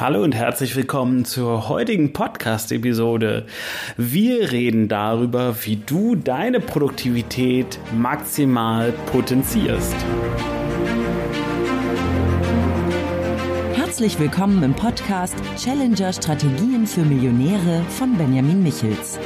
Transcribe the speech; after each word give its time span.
Hallo 0.00 0.22
und 0.22 0.34
herzlich 0.34 0.76
willkommen 0.76 1.26
zur 1.26 1.68
heutigen 1.68 2.14
Podcast-Episode. 2.14 3.44
Wir 3.98 4.50
reden 4.50 4.88
darüber, 4.88 5.54
wie 5.66 5.76
du 5.76 6.16
deine 6.16 6.58
Produktivität 6.58 7.78
maximal 7.92 8.92
potenzierst. 9.12 9.94
Herzlich 13.74 14.18
willkommen 14.18 14.62
im 14.62 14.72
Podcast 14.72 15.36
Challenger 15.58 16.14
Strategien 16.14 16.86
für 16.86 17.02
Millionäre 17.02 17.82
von 17.90 18.16
Benjamin 18.16 18.62
Michels. 18.62 19.18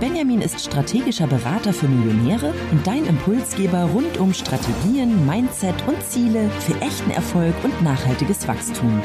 Benjamin 0.00 0.40
ist 0.40 0.64
strategischer 0.64 1.28
Berater 1.28 1.72
für 1.72 1.86
Millionäre 1.86 2.52
und 2.72 2.84
dein 2.84 3.06
Impulsgeber 3.06 3.84
rund 3.84 4.18
um 4.18 4.34
Strategien, 4.34 5.24
Mindset 5.26 5.76
und 5.86 6.02
Ziele 6.02 6.50
für 6.58 6.74
echten 6.80 7.12
Erfolg 7.12 7.54
und 7.62 7.82
nachhaltiges 7.84 8.48
Wachstum. 8.48 9.00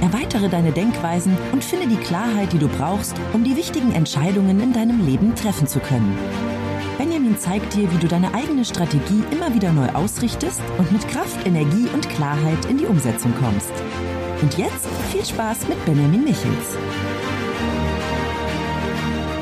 Erweitere 0.00 0.48
deine 0.48 0.72
Denkweisen 0.72 1.36
und 1.52 1.64
finde 1.64 1.88
die 1.88 2.02
Klarheit, 2.02 2.52
die 2.52 2.58
du 2.58 2.68
brauchst, 2.68 3.14
um 3.32 3.44
die 3.44 3.56
wichtigen 3.56 3.92
Entscheidungen 3.92 4.60
in 4.60 4.72
deinem 4.72 5.04
Leben 5.04 5.34
treffen 5.34 5.66
zu 5.66 5.78
können. 5.80 6.16
Benjamin 6.98 7.38
zeigt 7.38 7.74
dir, 7.74 7.90
wie 7.90 7.98
du 7.98 8.08
deine 8.08 8.34
eigene 8.34 8.64
Strategie 8.64 9.22
immer 9.30 9.54
wieder 9.54 9.72
neu 9.72 9.88
ausrichtest 9.88 10.60
und 10.78 10.92
mit 10.92 11.08
Kraft, 11.08 11.46
Energie 11.46 11.88
und 11.94 12.08
Klarheit 12.10 12.64
in 12.66 12.78
die 12.78 12.86
Umsetzung 12.86 13.32
kommst. 13.40 13.72
Und 14.42 14.58
jetzt 14.58 14.86
viel 15.10 15.24
Spaß 15.24 15.68
mit 15.68 15.82
Benjamin 15.84 16.24
Michels. 16.24 16.76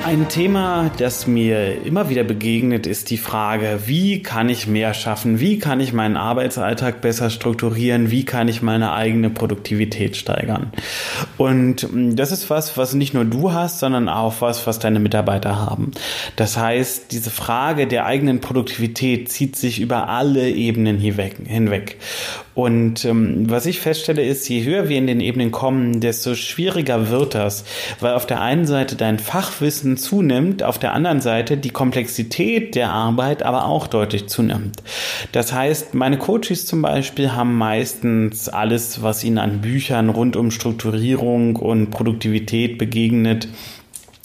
Ein 0.09 0.27
Thema, 0.30 0.91
das 0.97 1.27
mir 1.27 1.85
immer 1.85 2.09
wieder 2.09 2.25
begegnet, 2.25 2.87
ist 2.87 3.11
die 3.11 3.19
Frage, 3.19 3.80
wie 3.85 4.23
kann 4.23 4.49
ich 4.49 4.66
mehr 4.66 4.95
schaffen? 4.95 5.39
Wie 5.39 5.59
kann 5.59 5.80
ich 5.80 5.93
meinen 5.93 6.16
Arbeitsalltag 6.16 7.03
besser 7.03 7.29
strukturieren? 7.29 8.11
Wie 8.11 8.25
kann 8.25 8.49
ich 8.49 8.63
meine 8.63 8.93
eigene 8.93 9.29
Produktivität 9.29 10.16
steigern? 10.16 10.73
Und 11.37 11.83
hm, 11.83 12.16
das 12.16 12.33
ist 12.33 12.49
was, 12.49 12.79
was 12.79 12.95
nicht 12.95 13.13
nur 13.13 13.27
du 13.27 13.52
hast, 13.52 13.80
sondern 13.80 14.09
auch 14.09 14.41
was, 14.41 14.66
was 14.66 14.79
deine 14.79 14.99
Mitarbeiter 14.99 15.57
haben. 15.57 15.91
Das 16.37 16.57
heißt, 16.57 17.13
diese 17.13 17.29
Frage 17.29 17.87
der 17.87 18.07
eigenen 18.07 18.41
Produktivität 18.41 19.30
zieht 19.30 19.57
sich 19.57 19.79
über 19.79 20.09
alle 20.09 20.49
Ebenen 20.49 20.97
hinweg. 20.97 21.99
Und 22.59 23.04
ähm, 23.04 23.48
was 23.48 23.66
ich 23.66 23.78
feststelle 23.78 24.24
ist, 24.24 24.48
je 24.48 24.64
höher 24.64 24.88
wir 24.88 24.98
in 24.98 25.06
den 25.06 25.20
Ebenen 25.20 25.52
kommen, 25.52 26.01
desto 26.01 26.34
schwieriger 26.34 27.09
wird 27.09 27.37
das, 27.37 27.64
weil 28.01 28.14
auf 28.14 28.26
der 28.26 28.40
einen 28.40 28.66
Seite 28.66 28.96
dein 28.96 29.20
Fachwissen 29.20 29.96
zunimmt, 29.96 30.64
auf 30.64 30.76
der 30.76 30.92
anderen 30.92 31.20
Seite 31.20 31.56
die 31.56 31.70
Komplexität 31.70 32.74
der 32.74 32.90
Arbeit 32.90 33.45
aber 33.45 33.66
auch 33.66 33.86
deutlich 33.86 34.26
zunimmt. 34.26 34.82
Das 35.30 35.52
heißt, 35.52 35.95
meine 35.95 36.18
Coaches 36.18 36.66
zum 36.66 36.82
Beispiel 36.82 37.30
haben 37.30 37.56
meistens 37.56 38.48
alles, 38.48 39.04
was 39.04 39.23
ihnen 39.23 39.38
an 39.38 39.60
Büchern 39.60 40.09
rund 40.09 40.34
um 40.34 40.51
Strukturierung 40.51 41.54
und 41.54 41.90
Produktivität 41.90 42.76
begegnet, 42.76 43.46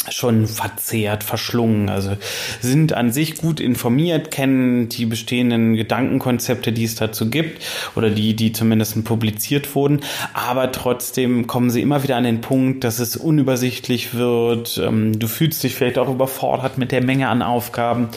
schon 0.10 0.48
verzehrt, 0.48 1.24
verschlungen. 1.24 1.90
Also 1.90 2.18
sind 2.62 2.94
an 2.94 3.12
sich 3.12 3.38
gut 3.38 3.60
informiert, 3.60 4.32
kennen 4.32 4.90
die 4.90 5.06
bestehenden 5.06 5.76
Gedankenkonzepte, 5.76 6.72
die 6.72 6.84
es 6.84 6.96
dazu 6.96 7.30
gibt 7.30 7.64
oder 7.96 8.10
die, 8.10 8.36
die 8.36 8.52
zumindest 8.52 9.04
publiziert 9.04 9.76
wurden. 9.76 10.02
Aber 10.34 10.72
trotzdem 10.72 11.48
kommen 11.48 11.70
sie 11.70 11.82
immer 11.82 12.04
wieder 12.04 12.18
an 12.18 12.24
den 12.24 12.42
Punkt, 12.42 12.84
dass 12.84 13.00
es 13.00 13.16
unübersichtlich 13.16 14.14
wird. 14.14 14.80
Ähm, 14.84 15.18
du 15.18 15.28
fühlst 15.28 15.64
dich 15.64 15.76
vielleicht 15.76 15.98
auch 15.98 16.10
überfordert 16.10 16.78
mit 16.78 16.92
der 16.92 17.04
Menge 17.04 17.30
an 17.30 17.42
Aufgaben. 17.42 18.10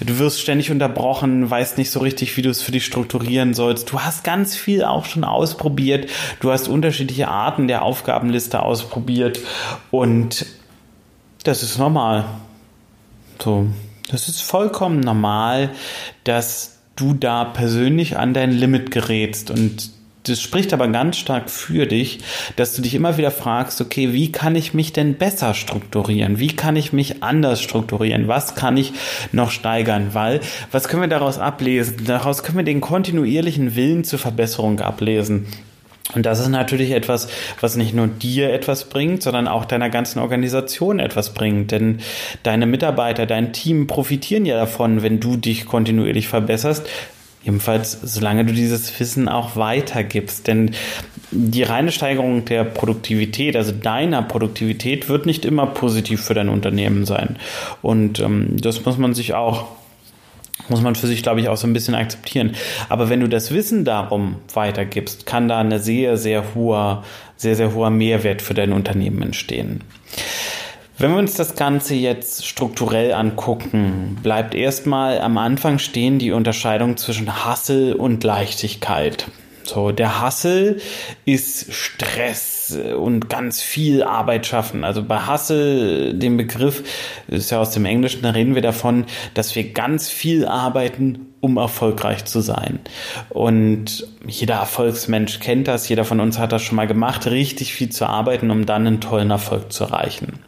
Du 0.00 0.18
wirst 0.18 0.40
ständig 0.40 0.70
unterbrochen, 0.70 1.50
weißt 1.50 1.78
nicht 1.78 1.90
so 1.90 2.00
richtig, 2.00 2.36
wie 2.36 2.42
du 2.42 2.50
es 2.50 2.62
für 2.62 2.72
dich 2.72 2.84
strukturieren 2.84 3.54
sollst. 3.54 3.90
Du 3.90 4.00
hast 4.00 4.24
ganz 4.24 4.56
viel 4.56 4.84
auch 4.84 5.04
schon 5.04 5.24
ausprobiert. 5.24 6.08
Du 6.40 6.50
hast 6.50 6.68
unterschiedliche 6.68 7.28
Arten 7.28 7.68
der 7.68 7.82
Aufgabenliste 7.82 8.62
ausprobiert 8.62 9.40
und 9.90 10.46
das 11.42 11.62
ist 11.62 11.78
normal. 11.78 12.24
So, 13.38 13.66
das 14.10 14.28
ist 14.28 14.42
vollkommen 14.42 15.00
normal, 15.00 15.70
dass 16.24 16.78
du 16.96 17.14
da 17.14 17.44
persönlich 17.44 18.18
an 18.18 18.34
dein 18.34 18.52
Limit 18.52 18.90
gerätst 18.90 19.50
und 19.50 19.90
das 20.24 20.40
spricht 20.40 20.72
aber 20.72 20.86
ganz 20.86 21.16
stark 21.16 21.50
für 21.50 21.86
dich, 21.86 22.20
dass 22.54 22.76
du 22.76 22.82
dich 22.82 22.94
immer 22.94 23.18
wieder 23.18 23.32
fragst, 23.32 23.80
okay, 23.80 24.12
wie 24.12 24.30
kann 24.30 24.54
ich 24.54 24.72
mich 24.72 24.92
denn 24.92 25.14
besser 25.14 25.52
strukturieren? 25.52 26.38
Wie 26.38 26.54
kann 26.54 26.76
ich 26.76 26.92
mich 26.92 27.24
anders 27.24 27.60
strukturieren? 27.60 28.28
Was 28.28 28.54
kann 28.54 28.76
ich 28.76 28.92
noch 29.32 29.50
steigern? 29.50 30.10
Weil, 30.12 30.40
was 30.70 30.86
können 30.86 31.02
wir 31.02 31.08
daraus 31.08 31.38
ablesen? 31.38 32.04
Daraus 32.06 32.44
können 32.44 32.58
wir 32.58 32.64
den 32.64 32.80
kontinuierlichen 32.80 33.74
Willen 33.74 34.04
zur 34.04 34.20
Verbesserung 34.20 34.78
ablesen. 34.78 35.48
Und 36.14 36.26
das 36.26 36.40
ist 36.40 36.48
natürlich 36.48 36.90
etwas, 36.90 37.28
was 37.60 37.76
nicht 37.76 37.94
nur 37.94 38.06
dir 38.06 38.52
etwas 38.52 38.88
bringt, 38.88 39.22
sondern 39.22 39.48
auch 39.48 39.64
deiner 39.64 39.88
ganzen 39.88 40.18
Organisation 40.18 40.98
etwas 40.98 41.32
bringt. 41.32 41.70
Denn 41.70 42.00
deine 42.42 42.66
Mitarbeiter, 42.66 43.24
dein 43.24 43.52
Team 43.52 43.86
profitieren 43.86 44.44
ja 44.44 44.56
davon, 44.56 45.02
wenn 45.02 45.20
du 45.20 45.36
dich 45.36 45.64
kontinuierlich 45.64 46.28
verbesserst. 46.28 46.86
Jedenfalls, 47.44 47.98
solange 48.02 48.44
du 48.44 48.52
dieses 48.52 48.98
Wissen 49.00 49.28
auch 49.28 49.56
weitergibst. 49.56 50.46
Denn 50.46 50.72
die 51.30 51.62
reine 51.62 51.90
Steigerung 51.90 52.44
der 52.44 52.64
Produktivität, 52.64 53.56
also 53.56 53.72
deiner 53.72 54.22
Produktivität, 54.22 55.08
wird 55.08 55.26
nicht 55.26 55.44
immer 55.44 55.66
positiv 55.66 56.22
für 56.22 56.34
dein 56.34 56.48
Unternehmen 56.48 57.04
sein. 57.04 57.36
Und 57.80 58.20
ähm, 58.20 58.56
das 58.60 58.84
muss 58.84 58.98
man 58.98 59.14
sich 59.14 59.34
auch 59.34 59.66
muss 60.72 60.82
man 60.82 60.96
für 60.96 61.06
sich, 61.06 61.22
glaube 61.22 61.40
ich, 61.40 61.48
auch 61.48 61.56
so 61.56 61.68
ein 61.68 61.72
bisschen 61.72 61.94
akzeptieren. 61.94 62.56
Aber 62.88 63.08
wenn 63.08 63.20
du 63.20 63.28
das 63.28 63.52
Wissen 63.52 63.84
darum 63.84 64.36
weitergibst, 64.52 65.26
kann 65.26 65.46
da 65.46 65.60
eine 65.60 65.78
sehr, 65.78 66.16
sehr 66.16 66.54
hoher, 66.54 67.04
sehr, 67.36 67.54
sehr 67.54 67.74
hoher 67.74 67.90
Mehrwert 67.90 68.42
für 68.42 68.54
dein 68.54 68.72
Unternehmen 68.72 69.22
entstehen. 69.22 69.84
Wenn 70.98 71.10
wir 71.10 71.18
uns 71.18 71.34
das 71.34 71.56
Ganze 71.56 71.94
jetzt 71.94 72.46
strukturell 72.46 73.12
angucken, 73.12 74.18
bleibt 74.22 74.54
erstmal 74.54 75.20
am 75.20 75.38
Anfang 75.38 75.78
stehen 75.78 76.18
die 76.18 76.32
Unterscheidung 76.32 76.96
zwischen 76.96 77.44
Hassel 77.44 77.92
und 77.94 78.24
Leichtigkeit. 78.24 79.26
So, 79.64 79.92
der 79.92 80.20
Hassel 80.20 80.80
ist 81.24 81.72
Stress 81.72 82.78
und 82.98 83.28
ganz 83.28 83.62
viel 83.62 84.02
Arbeit 84.02 84.46
schaffen. 84.46 84.84
Also 84.84 85.02
bei 85.02 85.18
Hassel, 85.18 86.14
dem 86.14 86.36
Begriff, 86.36 86.82
ist 87.28 87.50
ja 87.50 87.60
aus 87.60 87.70
dem 87.70 87.84
Englischen, 87.84 88.22
da 88.22 88.30
reden 88.30 88.54
wir 88.54 88.62
davon, 88.62 89.06
dass 89.34 89.54
wir 89.54 89.72
ganz 89.72 90.08
viel 90.08 90.46
arbeiten, 90.46 91.26
um 91.40 91.56
erfolgreich 91.56 92.24
zu 92.24 92.40
sein. 92.40 92.80
Und 93.28 94.06
jeder 94.26 94.54
Erfolgsmensch 94.54 95.40
kennt 95.40 95.68
das, 95.68 95.88
jeder 95.88 96.04
von 96.04 96.20
uns 96.20 96.38
hat 96.38 96.52
das 96.52 96.62
schon 96.62 96.76
mal 96.76 96.86
gemacht, 96.86 97.26
richtig 97.26 97.74
viel 97.74 97.90
zu 97.90 98.06
arbeiten, 98.06 98.50
um 98.50 98.66
dann 98.66 98.86
einen 98.86 99.00
tollen 99.00 99.30
Erfolg 99.30 99.72
zu 99.72 99.84
erreichen. 99.84 100.38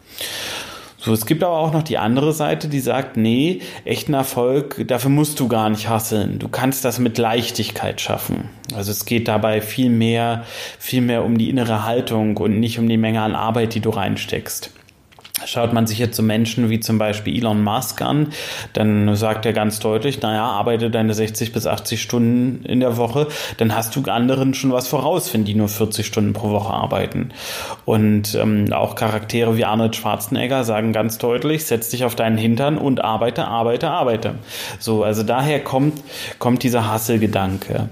So, 1.05 1.13
es 1.13 1.27
gibt 1.27 1.43
aber 1.43 1.59
auch 1.59 1.71
noch 1.71 1.83
die 1.83 1.99
andere 1.99 2.33
Seite, 2.33 2.67
die 2.67 2.79
sagt, 2.79 3.15
nee, 3.15 3.61
echten 3.83 4.15
Erfolg, 4.15 4.87
dafür 4.87 5.11
musst 5.11 5.39
du 5.39 5.47
gar 5.47 5.69
nicht 5.69 5.87
hasseln. 5.87 6.39
Du 6.39 6.47
kannst 6.47 6.83
das 6.83 6.97
mit 6.97 7.19
Leichtigkeit 7.19 8.01
schaffen. 8.01 8.49
Also 8.73 8.89
es 8.89 9.05
geht 9.05 9.27
dabei 9.27 9.61
viel 9.61 9.91
mehr, 9.91 10.45
viel 10.79 11.01
mehr 11.01 11.23
um 11.23 11.37
die 11.37 11.51
innere 11.51 11.85
Haltung 11.85 12.37
und 12.37 12.59
nicht 12.59 12.79
um 12.79 12.89
die 12.89 12.97
Menge 12.97 13.21
an 13.21 13.35
Arbeit, 13.35 13.75
die 13.75 13.81
du 13.81 13.91
reinsteckst. 13.91 14.71
Schaut 15.45 15.73
man 15.73 15.87
sich 15.87 15.99
jetzt 15.99 16.17
so 16.17 16.23
Menschen 16.23 16.69
wie 16.69 16.79
zum 16.79 16.97
Beispiel 16.97 17.37
Elon 17.37 17.63
Musk 17.63 18.01
an, 18.01 18.29
dann 18.73 19.15
sagt 19.15 19.45
er 19.45 19.53
ganz 19.53 19.79
deutlich, 19.79 20.21
naja, 20.21 20.43
arbeite 20.43 20.89
deine 20.89 21.13
60 21.13 21.53
bis 21.53 21.67
80 21.67 22.01
Stunden 22.01 22.65
in 22.65 22.79
der 22.79 22.97
Woche, 22.97 23.27
dann 23.57 23.75
hast 23.75 23.95
du 23.95 24.01
anderen 24.09 24.53
schon 24.53 24.71
was 24.71 24.87
voraus, 24.87 25.33
wenn 25.33 25.45
die 25.45 25.55
nur 25.55 25.67
40 25.67 26.05
Stunden 26.05 26.33
pro 26.33 26.49
Woche 26.49 26.73
arbeiten. 26.73 27.29
Und 27.85 28.35
ähm, 28.35 28.71
auch 28.71 28.95
Charaktere 28.95 29.57
wie 29.57 29.65
Arnold 29.65 29.95
Schwarzenegger 29.95 30.63
sagen 30.63 30.93
ganz 30.93 31.17
deutlich, 31.17 31.65
setz 31.65 31.89
dich 31.89 32.03
auf 32.05 32.15
deinen 32.15 32.37
Hintern 32.37 32.77
und 32.77 33.03
arbeite, 33.03 33.47
arbeite, 33.47 33.89
arbeite. 33.89 34.35
So, 34.79 35.03
also 35.03 35.23
daher 35.23 35.63
kommt, 35.63 36.01
kommt 36.39 36.63
dieser 36.63 36.91
Hasselgedanke. 36.91 37.89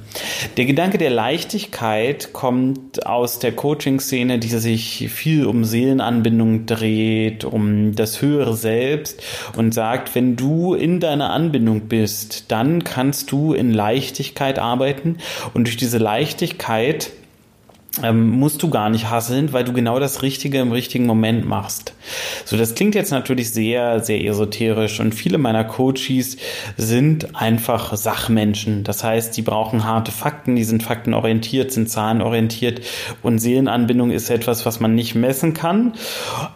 Der 0.57 0.65
Gedanke 0.65 0.97
der 0.97 1.09
Leichtigkeit 1.09 2.33
kommt 2.33 3.05
aus 3.05 3.39
der 3.39 3.53
Coaching-Szene, 3.53 4.39
die 4.39 4.47
sich 4.47 5.09
viel 5.11 5.45
um 5.45 5.63
Seelenanbindung 5.63 6.65
dreht, 6.65 7.42
um 7.45 7.95
das 7.95 8.21
höhere 8.21 8.55
Selbst 8.55 9.21
und 9.55 9.73
sagt, 9.73 10.15
wenn 10.15 10.35
du 10.35 10.73
in 10.73 10.99
deiner 10.99 11.31
Anbindung 11.31 11.81
bist, 11.81 12.51
dann 12.51 12.83
kannst 12.83 13.31
du 13.31 13.53
in 13.53 13.71
Leichtigkeit 13.71 14.59
arbeiten 14.59 15.17
und 15.53 15.67
durch 15.67 15.77
diese 15.77 15.97
Leichtigkeit 15.97 17.11
ähm, 18.01 18.29
musst 18.31 18.63
du 18.63 18.71
gar 18.71 18.89
nicht 18.89 19.11
hasseln, 19.11 19.53
weil 19.53 19.63
du 19.63 19.71
genau 19.71 19.99
das 19.99 20.23
Richtige 20.23 20.59
im 20.59 20.71
richtigen 20.71 21.05
Moment 21.05 21.45
machst. 21.45 21.93
So, 22.43 22.57
das 22.57 22.73
klingt 22.73 22.95
jetzt 22.95 23.11
natürlich 23.11 23.51
sehr, 23.51 23.99
sehr 23.99 24.23
esoterisch 24.23 24.99
und 24.99 25.13
viele 25.13 25.37
meiner 25.37 25.63
Coaches 25.63 26.37
sind 26.75 27.35
einfach 27.35 27.95
Sachmenschen. 27.95 28.83
Das 28.83 29.03
heißt, 29.03 29.37
die 29.37 29.43
brauchen 29.43 29.83
harte 29.83 30.11
Fakten, 30.11 30.55
die 30.55 30.63
sind 30.63 30.81
faktenorientiert, 30.81 31.71
sind 31.71 31.87
zahlenorientiert 31.87 32.81
und 33.21 33.37
Seelenanbindung 33.37 34.09
ist 34.09 34.31
etwas, 34.31 34.65
was 34.65 34.79
man 34.79 34.95
nicht 34.95 35.13
messen 35.13 35.53
kann. 35.53 35.93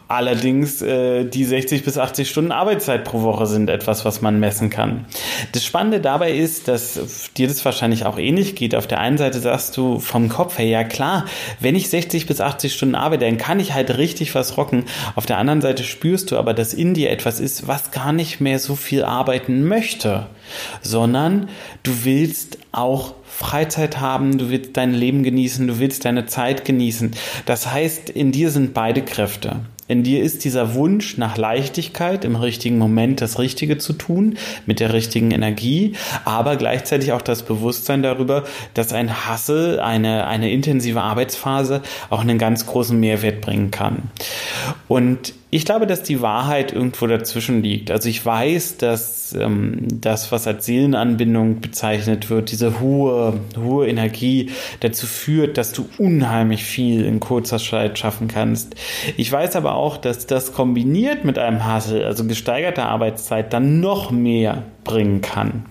Allerdings 0.09 0.81
äh, 0.81 1.25
die 1.25 1.43
60 1.43 1.83
bis 1.83 1.97
80 1.97 2.29
Stunden 2.29 2.53
Arbeitszeit 2.53 3.03
pro 3.03 3.23
Woche 3.23 3.45
sind 3.45 3.69
etwas, 3.69 4.05
was 4.05 4.21
man 4.21 4.39
messen 4.39 4.69
kann. 4.69 5.05
Das 5.51 5.65
Spannende 5.65 5.99
dabei 5.99 6.31
ist, 6.31 6.69
dass 6.69 6.99
dir 7.35 7.47
das 7.47 7.63
wahrscheinlich 7.65 8.05
auch 8.05 8.17
ähnlich 8.17 8.55
geht. 8.55 8.73
Auf 8.73 8.87
der 8.87 9.01
einen 9.01 9.17
Seite 9.17 9.39
sagst 9.39 9.75
du 9.75 9.99
vom 9.99 10.29
Kopf 10.29 10.57
her, 10.59 10.67
ja 10.67 10.83
klar, 10.85 11.25
wenn 11.59 11.75
ich 11.75 11.89
60 11.89 12.25
bis 12.25 12.39
80 12.39 12.73
Stunden 12.73 12.95
arbeite, 12.95 13.25
dann 13.25 13.37
kann 13.37 13.59
ich 13.59 13.73
halt 13.73 13.97
richtig 13.97 14.33
was 14.33 14.55
rocken. 14.55 14.85
Auf 15.15 15.25
der 15.25 15.39
anderen 15.39 15.61
Seite 15.61 15.83
spürst 15.83 16.31
du 16.31 16.37
aber, 16.37 16.53
dass 16.53 16.73
in 16.73 16.93
dir 16.93 17.11
etwas 17.11 17.41
ist, 17.41 17.67
was 17.67 17.91
gar 17.91 18.13
nicht 18.13 18.39
mehr 18.39 18.59
so 18.59 18.75
viel 18.75 19.03
arbeiten 19.03 19.67
möchte, 19.67 20.27
sondern 20.81 21.49
du 21.83 22.03
willst 22.03 22.57
auch 22.71 23.13
Freizeit 23.25 23.99
haben, 23.99 24.37
du 24.37 24.49
willst 24.49 24.77
dein 24.77 24.93
Leben 24.93 25.23
genießen, 25.23 25.67
du 25.67 25.79
willst 25.79 26.05
deine 26.05 26.25
Zeit 26.25 26.65
genießen. 26.65 27.11
Das 27.45 27.71
heißt, 27.71 28.09
in 28.09 28.31
dir 28.31 28.49
sind 28.49 28.73
beide 28.73 29.03
Kräfte. 29.03 29.57
In 29.87 30.03
dir 30.03 30.21
ist 30.21 30.43
dieser 30.43 30.73
Wunsch 30.73 31.17
nach 31.17 31.37
Leichtigkeit, 31.37 32.25
im 32.25 32.35
richtigen 32.35 32.77
Moment 32.77 33.21
das 33.21 33.39
Richtige 33.39 33.77
zu 33.77 33.93
tun, 33.93 34.37
mit 34.65 34.79
der 34.79 34.91
richtigen 34.91 35.31
Energie, 35.31 35.93
aber 36.25 36.57
gleichzeitig 36.57 37.13
auch 37.13 37.21
das 37.21 37.43
Bewusstsein 37.43 38.03
darüber, 38.03 38.43
dass 38.73 38.91
ein 38.91 39.25
Hassel, 39.25 39.79
eine, 39.79 40.27
eine 40.27 40.51
intensive 40.51 41.01
Arbeitsphase 41.01 41.81
auch 42.09 42.21
einen 42.21 42.37
ganz 42.37 42.65
großen 42.65 42.99
Mehrwert 42.99 43.39
bringen 43.39 43.71
kann. 43.71 44.11
Und 44.89 45.33
ich 45.49 45.63
glaube, 45.63 45.87
dass 45.87 46.03
die 46.03 46.21
Wahrheit 46.21 46.73
irgendwo 46.73 47.07
dazwischen 47.07 47.63
liegt. 47.63 47.89
Also 47.89 48.09
ich 48.09 48.25
weiß, 48.25 48.77
dass 48.77 49.33
ähm, 49.33 49.87
das, 49.89 50.31
was 50.31 50.45
als 50.45 50.65
Seelenanbindung 50.65 51.61
bezeichnet 51.61 52.29
wird, 52.29 52.51
diese 52.51 52.81
hohe, 52.81 53.39
hohe 53.57 53.87
Energie 53.87 54.51
dazu 54.81 55.05
führt, 55.05 55.57
dass 55.57 55.71
du 55.71 55.87
unheimlich 55.97 56.65
viel 56.65 57.05
in 57.05 57.21
kurzer 57.21 57.59
Zeit 57.59 57.97
schaffen 57.97 58.27
kannst. 58.27 58.75
Ich 59.15 59.31
weiß 59.31 59.55
aber 59.55 59.75
auch, 59.75 59.95
dass 59.95 60.27
das 60.27 60.51
kombiniert 60.51 61.23
mit 61.23 61.39
einem 61.39 61.73
Hustle, 61.73 62.05
also 62.05 62.25
gesteigerter 62.25 62.89
Arbeitszeit, 62.89 63.53
dann 63.53 63.79
noch 63.79 64.11
mehr 64.11 64.63
bringen 64.83 65.21
kann. 65.21 65.65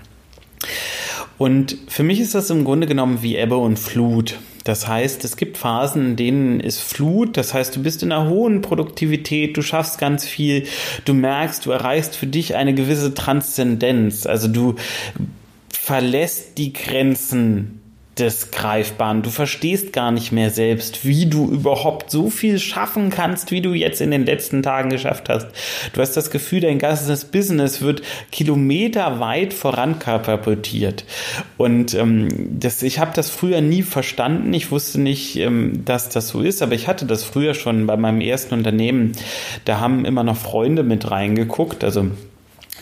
Und 1.38 1.76
für 1.88 2.02
mich 2.02 2.20
ist 2.20 2.34
das 2.34 2.50
im 2.50 2.64
Grunde 2.64 2.86
genommen 2.86 3.22
wie 3.22 3.36
Ebbe 3.36 3.56
und 3.56 3.78
Flut. 3.78 4.38
Das 4.64 4.88
heißt, 4.88 5.24
es 5.24 5.36
gibt 5.36 5.58
Phasen, 5.58 6.04
in 6.06 6.16
denen 6.16 6.60
ist 6.60 6.80
Flut, 6.80 7.36
das 7.36 7.54
heißt, 7.54 7.76
du 7.76 7.82
bist 7.82 8.02
in 8.02 8.10
einer 8.10 8.28
hohen 8.28 8.62
Produktivität, 8.62 9.56
du 9.56 9.62
schaffst 9.62 9.98
ganz 9.98 10.26
viel, 10.26 10.66
du 11.04 11.14
merkst, 11.14 11.64
du 11.66 11.70
erreichst 11.70 12.16
für 12.16 12.26
dich 12.26 12.56
eine 12.56 12.74
gewisse 12.74 13.14
Transzendenz, 13.14 14.26
also 14.26 14.48
du 14.48 14.74
verlässt 15.68 16.58
die 16.58 16.72
Grenzen 16.72 17.75
des 18.18 18.50
Greifbaren. 18.50 19.22
Du 19.22 19.28
verstehst 19.28 19.92
gar 19.92 20.10
nicht 20.10 20.32
mehr 20.32 20.50
selbst, 20.50 21.04
wie 21.04 21.26
du 21.26 21.50
überhaupt 21.50 22.10
so 22.10 22.30
viel 22.30 22.58
schaffen 22.58 23.10
kannst, 23.10 23.50
wie 23.50 23.60
du 23.60 23.74
jetzt 23.74 24.00
in 24.00 24.10
den 24.10 24.24
letzten 24.24 24.62
Tagen 24.62 24.88
geschafft 24.88 25.28
hast. 25.28 25.48
Du 25.92 26.00
hast 26.00 26.16
das 26.16 26.30
Gefühl, 26.30 26.60
dein 26.60 26.78
ganzes 26.78 27.26
Business 27.26 27.82
wird 27.82 28.00
kilometerweit 28.32 29.52
vorankatapultiert. 29.52 31.04
Und 31.58 31.92
ähm, 31.92 32.28
das, 32.58 32.82
ich 32.82 32.98
habe 32.98 33.12
das 33.14 33.28
früher 33.28 33.60
nie 33.60 33.82
verstanden. 33.82 34.54
Ich 34.54 34.70
wusste 34.70 34.98
nicht, 34.98 35.36
ähm, 35.36 35.84
dass 35.84 36.08
das 36.08 36.28
so 36.28 36.40
ist, 36.40 36.62
aber 36.62 36.74
ich 36.74 36.88
hatte 36.88 37.04
das 37.04 37.22
früher 37.22 37.52
schon 37.52 37.86
bei 37.86 37.98
meinem 37.98 38.22
ersten 38.22 38.54
Unternehmen. 38.54 39.12
Da 39.66 39.78
haben 39.78 40.06
immer 40.06 40.24
noch 40.24 40.36
Freunde 40.36 40.82
mit 40.84 41.10
reingeguckt, 41.10 41.84
also 41.84 42.10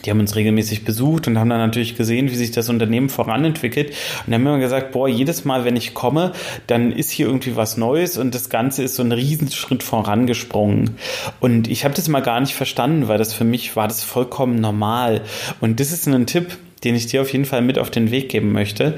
die 0.04 0.10
haben 0.10 0.20
uns 0.20 0.36
regelmäßig 0.36 0.84
besucht 0.84 1.26
und 1.26 1.38
haben 1.38 1.50
dann 1.50 1.58
natürlich 1.58 1.96
gesehen, 1.96 2.30
wie 2.30 2.34
sich 2.34 2.50
das 2.50 2.68
Unternehmen 2.68 3.08
voranentwickelt. 3.08 3.92
Und 4.26 4.34
haben 4.34 4.46
immer 4.46 4.58
gesagt, 4.58 4.92
boah, 4.92 5.08
jedes 5.08 5.44
Mal, 5.44 5.64
wenn 5.64 5.76
ich 5.76 5.94
komme, 5.94 6.32
dann 6.66 6.92
ist 6.92 7.10
hier 7.10 7.26
irgendwie 7.26 7.56
was 7.56 7.76
Neues 7.76 8.18
und 8.18 8.34
das 8.34 8.50
Ganze 8.50 8.82
ist 8.82 8.96
so 8.96 9.02
ein 9.02 9.12
Riesenschritt 9.12 9.82
vorangesprungen. 9.82 10.96
Und 11.40 11.68
ich 11.68 11.84
habe 11.84 11.94
das 11.94 12.08
mal 12.08 12.20
gar 12.20 12.40
nicht 12.40 12.54
verstanden, 12.54 13.08
weil 13.08 13.18
das 13.18 13.32
für 13.32 13.44
mich 13.44 13.76
war 13.76 13.88
das 13.88 14.02
vollkommen 14.04 14.60
normal. 14.60 15.22
Und 15.60 15.80
das 15.80 15.92
ist 15.92 16.06
ein 16.06 16.26
Tipp, 16.26 16.56
den 16.84 16.94
ich 16.94 17.06
dir 17.06 17.22
auf 17.22 17.32
jeden 17.32 17.46
Fall 17.46 17.62
mit 17.62 17.78
auf 17.78 17.90
den 17.90 18.10
Weg 18.10 18.28
geben 18.28 18.52
möchte. 18.52 18.96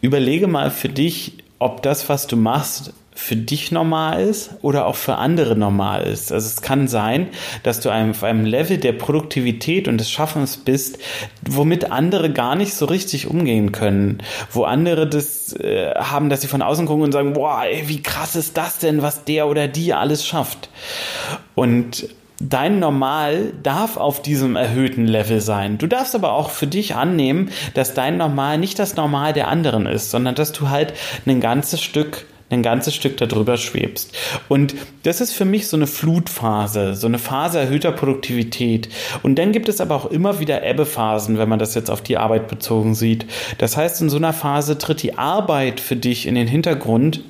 Überlege 0.00 0.46
mal 0.46 0.70
für 0.70 0.88
dich, 0.88 1.32
ob 1.58 1.82
das, 1.82 2.08
was 2.08 2.26
du 2.26 2.36
machst, 2.36 2.92
für 3.18 3.34
dich 3.34 3.72
normal 3.72 4.22
ist 4.22 4.52
oder 4.62 4.86
auch 4.86 4.94
für 4.94 5.16
andere 5.16 5.56
normal 5.56 6.04
ist. 6.04 6.30
Also 6.30 6.46
es 6.46 6.62
kann 6.62 6.86
sein, 6.86 7.26
dass 7.64 7.80
du 7.80 7.90
auf 7.90 8.22
einem 8.22 8.44
Level 8.44 8.78
der 8.78 8.92
Produktivität 8.92 9.88
und 9.88 9.98
des 9.98 10.08
Schaffens 10.08 10.56
bist, 10.56 10.98
womit 11.44 11.90
andere 11.90 12.30
gar 12.30 12.54
nicht 12.54 12.74
so 12.74 12.86
richtig 12.86 13.26
umgehen 13.26 13.72
können. 13.72 14.18
Wo 14.52 14.62
andere 14.62 15.08
das 15.08 15.52
äh, 15.54 15.92
haben, 15.96 16.30
dass 16.30 16.42
sie 16.42 16.46
von 16.46 16.62
außen 16.62 16.86
gucken 16.86 17.02
und 17.02 17.12
sagen, 17.12 17.32
boah, 17.32 17.64
ey, 17.64 17.88
wie 17.88 18.02
krass 18.02 18.36
ist 18.36 18.56
das 18.56 18.78
denn, 18.78 19.02
was 19.02 19.24
der 19.24 19.48
oder 19.48 19.66
die 19.66 19.92
alles 19.92 20.24
schafft. 20.24 20.70
Und 21.56 22.08
Dein 22.40 22.78
Normal 22.78 23.52
darf 23.64 23.96
auf 23.96 24.22
diesem 24.22 24.54
erhöhten 24.54 25.08
Level 25.08 25.40
sein. 25.40 25.76
Du 25.76 25.88
darfst 25.88 26.14
aber 26.14 26.34
auch 26.34 26.50
für 26.50 26.68
dich 26.68 26.94
annehmen, 26.94 27.50
dass 27.74 27.94
dein 27.94 28.16
Normal 28.16 28.58
nicht 28.58 28.78
das 28.78 28.94
Normal 28.94 29.32
der 29.32 29.48
anderen 29.48 29.86
ist, 29.86 30.12
sondern 30.12 30.36
dass 30.36 30.52
du 30.52 30.68
halt 30.68 30.94
ein 31.26 31.40
ganzes 31.40 31.82
Stück 31.82 32.26
ein 32.50 32.62
ganzes 32.62 32.94
Stück 32.94 33.16
darüber 33.16 33.56
schwebst. 33.56 34.16
Und 34.48 34.74
das 35.02 35.20
ist 35.20 35.32
für 35.32 35.44
mich 35.44 35.68
so 35.68 35.76
eine 35.76 35.86
Flutphase, 35.86 36.94
so 36.94 37.06
eine 37.06 37.18
Phase 37.18 37.58
erhöhter 37.58 37.92
Produktivität. 37.92 38.88
Und 39.22 39.38
dann 39.38 39.52
gibt 39.52 39.68
es 39.68 39.80
aber 39.80 39.94
auch 39.94 40.06
immer 40.06 40.40
wieder 40.40 40.62
Ebbephasen, 40.64 41.38
wenn 41.38 41.48
man 41.48 41.58
das 41.58 41.74
jetzt 41.74 41.90
auf 41.90 42.00
die 42.00 42.16
Arbeit 42.16 42.48
bezogen 42.48 42.94
sieht. 42.94 43.26
Das 43.58 43.76
heißt, 43.76 44.00
in 44.00 44.10
so 44.10 44.16
einer 44.16 44.32
Phase 44.32 44.78
tritt 44.78 45.02
die 45.02 45.18
Arbeit 45.18 45.80
für 45.80 45.96
dich 45.96 46.26
in 46.26 46.34
den 46.34 46.48
Hintergrund 46.48 47.22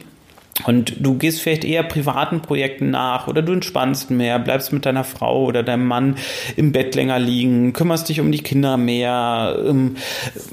und 0.66 0.94
du 0.98 1.14
gehst 1.14 1.40
vielleicht 1.40 1.64
eher 1.64 1.82
privaten 1.82 2.42
Projekten 2.42 2.90
nach 2.90 3.28
oder 3.28 3.42
du 3.42 3.52
entspannst 3.52 4.10
mehr, 4.10 4.38
bleibst 4.38 4.72
mit 4.72 4.86
deiner 4.86 5.04
Frau 5.04 5.44
oder 5.44 5.62
deinem 5.62 5.86
Mann 5.86 6.16
im 6.56 6.72
Bett 6.72 6.94
länger 6.94 7.18
liegen, 7.18 7.72
kümmerst 7.72 8.08
dich 8.08 8.20
um 8.20 8.32
die 8.32 8.42
Kinder 8.42 8.76
mehr, 8.76 9.56
ähm, 9.64 9.96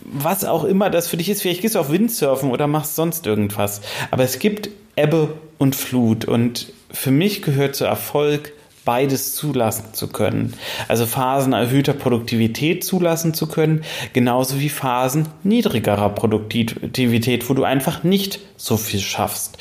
was 0.04 0.46
auch 0.46 0.64
immer 0.64 0.90
das 0.90 1.08
für 1.08 1.18
dich 1.18 1.30
ist. 1.30 1.42
Vielleicht 1.42 1.62
gehst 1.62 1.76
du 1.76 1.80
auf 1.80 1.92
Windsurfen 1.92 2.52
oder 2.52 2.68
machst 2.68 2.96
sonst 2.96 3.26
irgendwas. 3.26 3.82
Aber 4.12 4.24
es 4.24 4.40
gibt 4.40 4.70
Ebbe 4.96 5.34
und 5.58 5.76
Flut 5.76 6.26
und 6.26 6.72
für 6.92 7.12
mich 7.12 7.42
gehört 7.42 7.76
zu 7.76 7.86
Erfolg 7.86 8.54
beides 8.86 9.36
zulassen 9.36 9.94
zu 9.94 10.08
können. 10.08 10.54
Also 10.88 11.06
Phasen 11.06 11.54
erhöhter 11.54 11.94
Produktivität 11.94 12.84
zulassen 12.84 13.34
zu 13.34 13.48
können, 13.48 13.84
genauso 14.14 14.60
wie 14.60 14.70
Phasen 14.70 15.28
niedrigerer 15.44 16.10
Produktivität, 16.10 17.50
wo 17.50 17.54
du 17.54 17.64
einfach 17.64 18.04
nicht 18.04 18.40
so 18.58 18.78
viel 18.78 19.00
schaffst. 19.00 19.58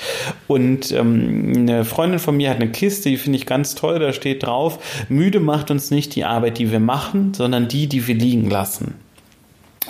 Und 0.46 0.92
ähm, 0.92 1.52
eine 1.56 1.84
Freundin 1.84 2.20
von 2.20 2.36
mir 2.36 2.50
hat 2.50 2.56
eine 2.56 2.70
Kiste, 2.70 3.08
die 3.08 3.16
finde 3.16 3.38
ich 3.38 3.46
ganz 3.46 3.74
toll, 3.74 3.98
da 3.98 4.12
steht 4.12 4.44
drauf, 4.44 4.78
müde 5.08 5.40
macht 5.40 5.70
uns 5.70 5.90
nicht 5.90 6.14
die 6.14 6.24
Arbeit, 6.24 6.58
die 6.58 6.70
wir 6.70 6.80
machen, 6.80 7.34
sondern 7.34 7.66
die, 7.66 7.88
die 7.88 8.06
wir 8.06 8.14
liegen 8.14 8.50
lassen. 8.50 8.94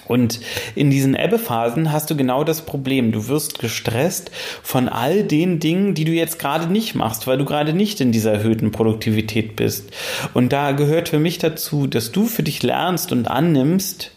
Und 0.06 0.40
in 0.74 0.90
diesen 0.90 1.14
Ebbephasen 1.14 1.92
hast 1.92 2.10
du 2.10 2.16
genau 2.16 2.44
das 2.44 2.62
Problem. 2.62 3.12
Du 3.12 3.28
wirst 3.28 3.58
gestresst 3.58 4.30
von 4.62 4.88
all 4.88 5.22
den 5.22 5.60
Dingen, 5.60 5.94
die 5.94 6.04
du 6.04 6.12
jetzt 6.12 6.38
gerade 6.38 6.70
nicht 6.72 6.94
machst, 6.94 7.26
weil 7.26 7.38
du 7.38 7.44
gerade 7.44 7.72
nicht 7.72 8.00
in 8.00 8.12
dieser 8.12 8.32
erhöhten 8.32 8.70
Produktivität 8.70 9.56
bist. 9.56 9.90
Und 10.34 10.52
da 10.52 10.72
gehört 10.72 11.08
für 11.08 11.18
mich 11.18 11.38
dazu, 11.38 11.86
dass 11.86 12.12
du 12.12 12.26
für 12.26 12.42
dich 12.42 12.62
lernst 12.62 13.12
und 13.12 13.28
annimmst, 13.28 14.10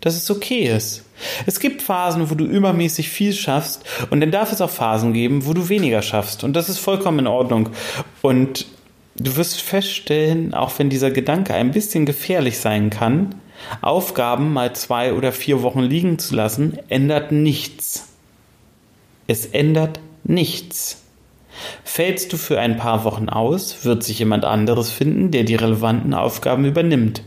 dass 0.00 0.16
es 0.16 0.30
okay 0.30 0.74
ist. 0.74 1.04
Es 1.46 1.60
gibt 1.60 1.82
Phasen, 1.82 2.30
wo 2.30 2.34
du 2.34 2.44
übermäßig 2.44 3.08
viel 3.08 3.32
schaffst 3.34 3.84
und 4.10 4.20
dann 4.20 4.30
darf 4.30 4.52
es 4.52 4.60
auch 4.60 4.70
Phasen 4.70 5.12
geben, 5.12 5.46
wo 5.46 5.52
du 5.52 5.68
weniger 5.68 6.02
schaffst. 6.02 6.44
Und 6.44 6.54
das 6.54 6.68
ist 6.68 6.78
vollkommen 6.78 7.20
in 7.20 7.26
Ordnung. 7.26 7.68
Und 8.22 8.66
du 9.16 9.36
wirst 9.36 9.60
feststellen, 9.60 10.54
auch 10.54 10.78
wenn 10.78 10.88
dieser 10.88 11.10
Gedanke 11.10 11.54
ein 11.54 11.72
bisschen 11.72 12.06
gefährlich 12.06 12.58
sein 12.58 12.90
kann, 12.90 13.34
Aufgaben 13.80 14.52
mal 14.52 14.74
zwei 14.74 15.14
oder 15.14 15.32
vier 15.32 15.62
Wochen 15.62 15.80
liegen 15.80 16.18
zu 16.18 16.34
lassen, 16.34 16.78
ändert 16.88 17.32
nichts. 17.32 18.08
Es 19.26 19.46
ändert 19.46 20.00
nichts. 20.24 21.02
Fällst 21.84 22.32
du 22.32 22.36
für 22.36 22.58
ein 22.58 22.76
paar 22.76 23.04
Wochen 23.04 23.28
aus, 23.28 23.84
wird 23.84 24.02
sich 24.02 24.18
jemand 24.18 24.44
anderes 24.44 24.90
finden, 24.90 25.30
der 25.30 25.44
die 25.44 25.56
relevanten 25.56 26.14
Aufgaben 26.14 26.64
übernimmt. 26.64 27.22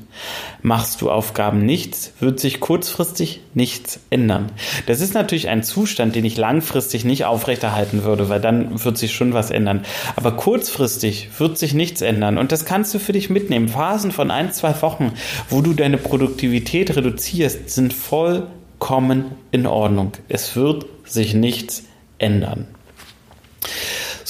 Machst 0.61 1.01
du 1.01 1.11
Aufgaben 1.11 1.65
nichts, 1.65 2.13
wird 2.19 2.39
sich 2.39 2.59
kurzfristig 2.59 3.41
nichts 3.53 3.99
ändern. 4.09 4.51
Das 4.85 5.01
ist 5.01 5.13
natürlich 5.13 5.49
ein 5.49 5.63
Zustand, 5.63 6.15
den 6.15 6.25
ich 6.25 6.37
langfristig 6.37 7.03
nicht 7.03 7.25
aufrechterhalten 7.25 8.03
würde, 8.03 8.29
weil 8.29 8.39
dann 8.39 8.83
wird 8.83 8.97
sich 8.97 9.13
schon 9.13 9.33
was 9.33 9.51
ändern. 9.51 9.83
Aber 10.15 10.31
kurzfristig 10.33 11.29
wird 11.37 11.57
sich 11.57 11.73
nichts 11.73 12.01
ändern 12.01 12.37
und 12.37 12.51
das 12.51 12.65
kannst 12.65 12.93
du 12.93 12.99
für 12.99 13.13
dich 13.13 13.29
mitnehmen. 13.29 13.67
Phasen 13.67 14.11
von 14.11 14.31
ein, 14.31 14.53
zwei 14.53 14.81
Wochen, 14.81 15.13
wo 15.49 15.61
du 15.61 15.73
deine 15.73 15.97
Produktivität 15.97 16.95
reduzierst, 16.95 17.69
sind 17.69 17.93
vollkommen 17.93 19.31
in 19.51 19.65
Ordnung. 19.67 20.13
Es 20.29 20.55
wird 20.55 20.85
sich 21.05 21.33
nichts 21.33 21.83
ändern. 22.17 22.67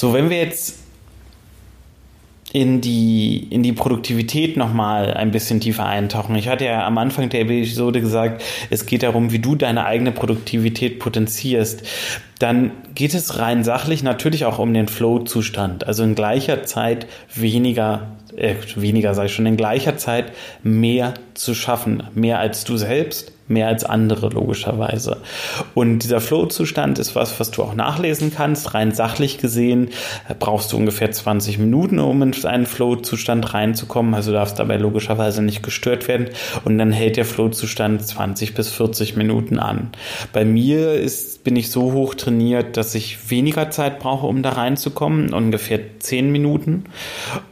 So, 0.04 0.12
wenn 0.12 0.28
wir 0.28 0.36
jetzt 0.36 0.80
in 2.52 2.82
die, 2.82 3.38
in 3.48 3.62
die 3.62 3.72
Produktivität 3.72 4.54
nochmal 4.54 5.14
ein 5.14 5.30
bisschen 5.30 5.60
tiefer 5.60 5.86
eintauchen. 5.86 6.36
Ich 6.36 6.46
hatte 6.46 6.66
ja 6.66 6.86
am 6.86 6.98
Anfang 6.98 7.30
der 7.30 7.40
Episode 7.40 8.02
gesagt, 8.02 8.44
es 8.68 8.84
geht 8.84 9.02
darum, 9.02 9.32
wie 9.32 9.38
du 9.38 9.54
deine 9.54 9.86
eigene 9.86 10.12
Produktivität 10.12 10.98
potenzierst. 10.98 11.86
Dann 12.38 12.72
geht 12.94 13.14
es 13.14 13.38
rein 13.38 13.64
sachlich 13.64 14.02
natürlich 14.02 14.44
auch 14.44 14.58
um 14.58 14.74
den 14.74 14.88
Flow-Zustand. 14.88 15.86
Also 15.86 16.04
in 16.04 16.14
gleicher 16.14 16.64
Zeit 16.64 17.06
weniger, 17.34 18.08
äh, 18.36 18.56
weniger 18.76 19.14
sage 19.14 19.28
ich 19.28 19.34
schon, 19.34 19.46
in 19.46 19.56
gleicher 19.56 19.96
Zeit 19.96 20.34
mehr 20.62 21.14
zu 21.32 21.54
schaffen. 21.54 22.02
Mehr 22.14 22.40
als 22.40 22.64
du 22.64 22.76
selbst, 22.76 23.32
mehr 23.46 23.68
als 23.68 23.84
andere 23.84 24.30
logischerweise. 24.30 25.18
Und 25.74 26.00
dieser 26.00 26.20
Flow-Zustand 26.20 26.98
ist 26.98 27.14
was, 27.14 27.38
was 27.40 27.50
du 27.50 27.62
auch 27.62 27.74
nachlesen 27.74 28.32
kannst. 28.34 28.74
Rein 28.74 28.92
sachlich 28.92 29.38
gesehen 29.38 29.90
brauchst 30.38 30.72
du 30.72 30.76
ungefähr 30.76 31.10
20 31.10 31.58
Minuten, 31.58 31.98
um 31.98 32.22
in 32.22 32.34
einen 32.44 32.66
Flow-Zustand 32.66 33.52
reinzukommen. 33.52 34.14
Also 34.14 34.32
darfst 34.32 34.58
dabei 34.58 34.76
logischerweise 34.76 35.42
nicht 35.42 35.62
gestört 35.62 36.08
werden. 36.08 36.28
Und 36.64 36.78
dann 36.78 36.92
hält 36.92 37.16
der 37.16 37.24
Flow-Zustand 37.24 38.06
20 38.06 38.54
bis 38.54 38.70
40 38.70 39.16
Minuten 39.16 39.58
an. 39.58 39.90
Bei 40.32 40.44
mir 40.44 40.94
ist, 40.94 41.44
bin 41.44 41.56
ich 41.56 41.70
so 41.70 41.92
hoch 41.92 42.14
trainiert, 42.14 42.76
dass 42.76 42.94
ich 42.94 43.30
weniger 43.30 43.70
Zeit 43.70 43.98
brauche, 43.98 44.26
um 44.26 44.42
da 44.42 44.50
reinzukommen. 44.50 45.34
Ungefähr 45.34 45.80
10 45.98 46.32
Minuten. 46.32 46.84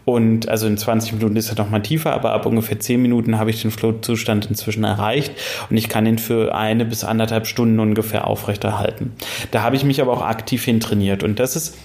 Und 0.04 0.48
also 0.48 0.66
in 0.66 0.76
20 0.76 1.12
Minuten 1.14 1.36
ist 1.36 1.50
er 1.50 1.62
noch 1.62 1.70
mal 1.70 1.80
tiefer, 1.80 2.12
aber 2.12 2.32
ab 2.32 2.46
ungefähr 2.46 2.80
10 2.80 3.00
Minuten 3.00 3.38
habe 3.38 3.50
ich 3.50 3.62
den 3.62 3.70
Flow-Zustand 3.70 4.46
inzwischen 4.46 4.84
erreicht. 4.84 5.32
Und 5.70 5.76
ich 5.76 5.81
kann 5.88 6.06
ihn 6.06 6.18
für 6.18 6.54
eine 6.54 6.84
bis 6.84 7.04
anderthalb 7.04 7.46
Stunden 7.46 7.78
ungefähr 7.80 8.26
aufrechterhalten. 8.26 9.12
Da 9.50 9.62
habe 9.62 9.76
ich 9.76 9.84
mich 9.84 10.00
aber 10.00 10.12
auch 10.12 10.22
aktiv 10.22 10.64
hintrainiert. 10.64 11.22
Und 11.22 11.38
das 11.38 11.56
ist 11.56 11.76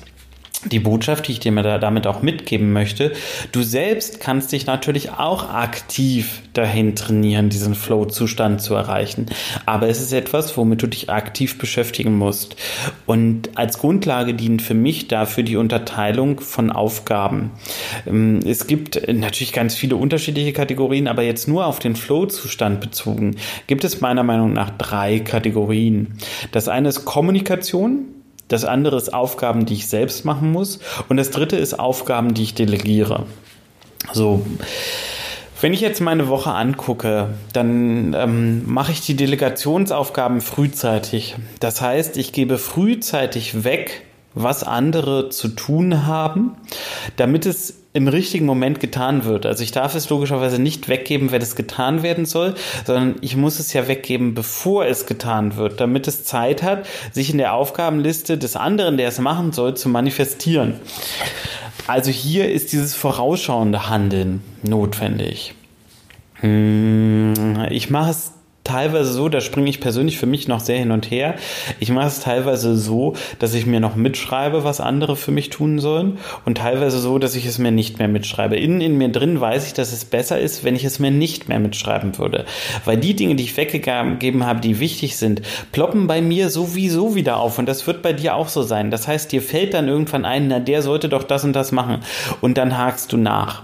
die 0.69 0.79
Botschaft, 0.79 1.27
die 1.27 1.33
ich 1.33 1.39
dir 1.39 1.51
damit 1.79 2.07
auch 2.07 2.21
mitgeben 2.21 2.73
möchte, 2.73 3.13
du 3.51 3.63
selbst 3.63 4.19
kannst 4.19 4.51
dich 4.51 4.65
natürlich 4.65 5.11
auch 5.11 5.49
aktiv 5.49 6.41
dahin 6.53 6.95
trainieren, 6.95 7.49
diesen 7.49 7.75
Flow-Zustand 7.75 8.61
zu 8.61 8.73
erreichen. 8.73 9.27
Aber 9.65 9.87
es 9.89 10.01
ist 10.01 10.13
etwas, 10.13 10.57
womit 10.57 10.81
du 10.81 10.87
dich 10.87 11.09
aktiv 11.09 11.57
beschäftigen 11.57 12.17
musst. 12.17 12.55
Und 13.05 13.57
als 13.57 13.79
Grundlage 13.79 14.33
dient 14.33 14.61
für 14.61 14.73
mich 14.73 15.07
dafür 15.07 15.43
die 15.43 15.55
Unterteilung 15.55 16.39
von 16.39 16.71
Aufgaben. 16.71 17.51
Ähm, 18.05 18.39
es 18.45 18.67
gibt 18.67 19.01
natürlich 19.07 19.53
ganz 19.53 19.75
viele 19.75 19.95
unterschiedliche 19.95 20.53
Kategorien, 20.53 21.07
aber 21.07 21.23
jetzt 21.23 21.47
nur 21.47 21.65
auf 21.65 21.79
den 21.79 21.95
Flow-Zustand 21.95 22.81
bezogen, 22.81 23.35
gibt 23.67 23.83
es 23.83 24.01
meiner 24.01 24.23
Meinung 24.23 24.53
nach 24.53 24.71
drei 24.71 25.19
Kategorien. 25.19 26.17
Das 26.51 26.67
eine 26.67 26.89
ist 26.89 27.05
Kommunikation, 27.05 28.05
das 28.47 28.65
andere 28.65 28.97
ist 28.97 29.13
Aufgaben, 29.13 29.65
die 29.65 29.73
ich 29.73 29.87
selbst 29.87 30.25
machen 30.25 30.51
muss. 30.51 30.79
Und 31.09 31.17
das 31.17 31.31
dritte 31.31 31.57
ist 31.57 31.79
Aufgaben, 31.79 32.33
die 32.33 32.43
ich 32.43 32.53
delegiere. 32.53 33.25
So. 34.13 34.45
Wenn 35.59 35.73
ich 35.73 35.81
jetzt 35.81 36.01
meine 36.01 36.27
Woche 36.27 36.51
angucke, 36.51 37.29
dann 37.51 38.13
ähm, 38.13 38.71
mache 38.71 38.91
ich 38.91 39.01
die 39.01 39.15
Delegationsaufgaben 39.15 40.41
frühzeitig. 40.41 41.35
Das 41.59 41.81
heißt, 41.81 42.15
ich 42.17 42.31
gebe 42.31 42.59
frühzeitig 42.59 43.63
weg, 43.63 44.03
was 44.43 44.63
andere 44.63 45.29
zu 45.29 45.49
tun 45.49 46.05
haben, 46.05 46.55
damit 47.15 47.45
es 47.45 47.75
im 47.93 48.07
richtigen 48.07 48.45
Moment 48.45 48.79
getan 48.79 49.25
wird. 49.25 49.45
Also 49.47 49.63
ich 49.63 49.71
darf 49.71 49.95
es 49.95 50.09
logischerweise 50.09 50.61
nicht 50.61 50.87
weggeben, 50.87 51.31
wenn 51.31 51.41
es 51.41 51.55
getan 51.55 52.03
werden 52.03 52.25
soll, 52.25 52.53
sondern 52.85 53.15
ich 53.21 53.35
muss 53.35 53.59
es 53.59 53.73
ja 53.73 53.87
weggeben, 53.87 54.35
bevor 54.35 54.85
es 54.85 55.07
getan 55.07 55.55
wird, 55.55 55.81
damit 55.81 56.07
es 56.07 56.23
Zeit 56.23 56.61
hat, 56.61 56.85
sich 57.11 57.31
in 57.31 57.39
der 57.39 57.53
Aufgabenliste 57.53 58.37
des 58.37 58.55
anderen, 58.55 58.97
der 58.97 59.07
es 59.07 59.19
machen 59.19 59.51
soll, 59.51 59.75
zu 59.75 59.89
manifestieren. 59.89 60.75
Also 61.87 62.11
hier 62.11 62.51
ist 62.51 62.71
dieses 62.71 62.93
vorausschauende 62.93 63.89
Handeln 63.89 64.43
notwendig. 64.61 65.55
Hm, 66.41 67.65
ich 67.71 67.89
mache 67.89 68.11
es 68.11 68.33
teilweise 68.67 69.11
so, 69.11 69.29
da 69.29 69.41
springe 69.41 69.69
ich 69.69 69.79
persönlich 69.79 70.17
für 70.17 70.25
mich 70.25 70.47
noch 70.47 70.59
sehr 70.59 70.77
hin 70.77 70.91
und 70.91 71.09
her. 71.09 71.35
Ich 71.79 71.89
mache 71.89 72.07
es 72.07 72.19
teilweise 72.19 72.75
so, 72.75 73.13
dass 73.39 73.53
ich 73.53 73.65
mir 73.65 73.79
noch 73.79 73.95
mitschreibe, 73.95 74.63
was 74.63 74.81
andere 74.81 75.15
für 75.15 75.31
mich 75.31 75.49
tun 75.49 75.79
sollen 75.79 76.17
und 76.45 76.59
teilweise 76.59 76.99
so, 76.99 77.17
dass 77.17 77.35
ich 77.35 77.45
es 77.45 77.57
mir 77.57 77.71
nicht 77.71 77.99
mehr 77.99 78.07
mitschreibe. 78.07 78.57
Innen 78.57 78.81
in 78.81 78.97
mir 78.97 79.09
drin 79.09 79.39
weiß 79.39 79.67
ich, 79.67 79.73
dass 79.73 79.93
es 79.93 80.05
besser 80.05 80.39
ist, 80.39 80.63
wenn 80.63 80.75
ich 80.75 80.83
es 80.83 80.99
mir 80.99 81.11
nicht 81.11 81.49
mehr 81.49 81.59
mitschreiben 81.59 82.17
würde. 82.17 82.45
Weil 82.85 82.97
die 82.97 83.15
Dinge, 83.15 83.35
die 83.35 83.43
ich 83.43 83.57
weggegeben 83.57 84.45
habe, 84.45 84.59
die 84.59 84.79
wichtig 84.79 85.17
sind, 85.17 85.41
ploppen 85.71 86.07
bei 86.07 86.21
mir 86.21 86.49
sowieso 86.49 87.15
wieder 87.15 87.37
auf 87.37 87.57
und 87.57 87.67
das 87.67 87.87
wird 87.87 88.01
bei 88.01 88.13
dir 88.13 88.35
auch 88.35 88.49
so 88.49 88.63
sein. 88.63 88.91
Das 88.91 89.07
heißt, 89.07 89.31
dir 89.31 89.41
fällt 89.41 89.73
dann 89.73 89.87
irgendwann 89.87 90.25
ein, 90.25 90.47
na, 90.47 90.59
der 90.59 90.81
sollte 90.81 91.09
doch 91.09 91.23
das 91.23 91.43
und 91.43 91.53
das 91.53 91.71
machen 91.71 92.01
und 92.41 92.57
dann 92.57 92.77
hakst 92.77 93.13
du 93.13 93.17
nach. 93.17 93.63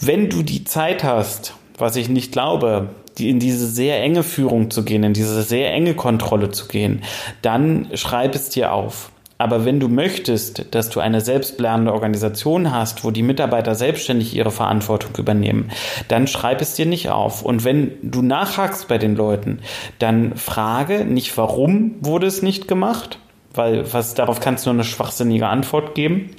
Wenn 0.00 0.30
du 0.30 0.42
die 0.42 0.64
Zeit 0.64 1.04
hast, 1.04 1.54
was 1.76 1.96
ich 1.96 2.08
nicht 2.08 2.32
glaube, 2.32 2.88
die 3.18 3.30
in 3.30 3.38
diese 3.38 3.66
sehr 3.66 4.00
enge 4.02 4.22
Führung 4.22 4.70
zu 4.70 4.84
gehen, 4.84 5.02
in 5.02 5.12
diese 5.12 5.42
sehr 5.42 5.72
enge 5.72 5.94
Kontrolle 5.94 6.50
zu 6.50 6.68
gehen, 6.68 7.02
dann 7.42 7.88
schreib 7.94 8.34
es 8.34 8.48
dir 8.48 8.72
auf. 8.72 9.10
Aber 9.40 9.64
wenn 9.64 9.78
du 9.78 9.88
möchtest, 9.88 10.74
dass 10.74 10.90
du 10.90 10.98
eine 10.98 11.20
selbstlernende 11.20 11.92
Organisation 11.92 12.72
hast, 12.72 13.04
wo 13.04 13.12
die 13.12 13.22
Mitarbeiter 13.22 13.76
selbstständig 13.76 14.34
ihre 14.34 14.50
Verantwortung 14.50 15.12
übernehmen, 15.16 15.70
dann 16.08 16.26
schreib 16.26 16.60
es 16.60 16.74
dir 16.74 16.86
nicht 16.86 17.08
auf. 17.10 17.42
Und 17.42 17.64
wenn 17.64 17.92
du 18.02 18.20
nachhakst 18.20 18.88
bei 18.88 18.98
den 18.98 19.14
Leuten, 19.14 19.60
dann 20.00 20.36
frage 20.36 21.04
nicht, 21.04 21.36
warum 21.36 21.94
wurde 22.00 22.26
es 22.26 22.42
nicht 22.42 22.66
gemacht, 22.66 23.20
weil 23.54 23.92
was 23.92 24.14
darauf 24.14 24.40
kannst 24.40 24.66
du 24.66 24.70
nur 24.70 24.80
eine 24.80 24.84
schwachsinnige 24.84 25.46
Antwort 25.46 25.94
geben 25.94 26.30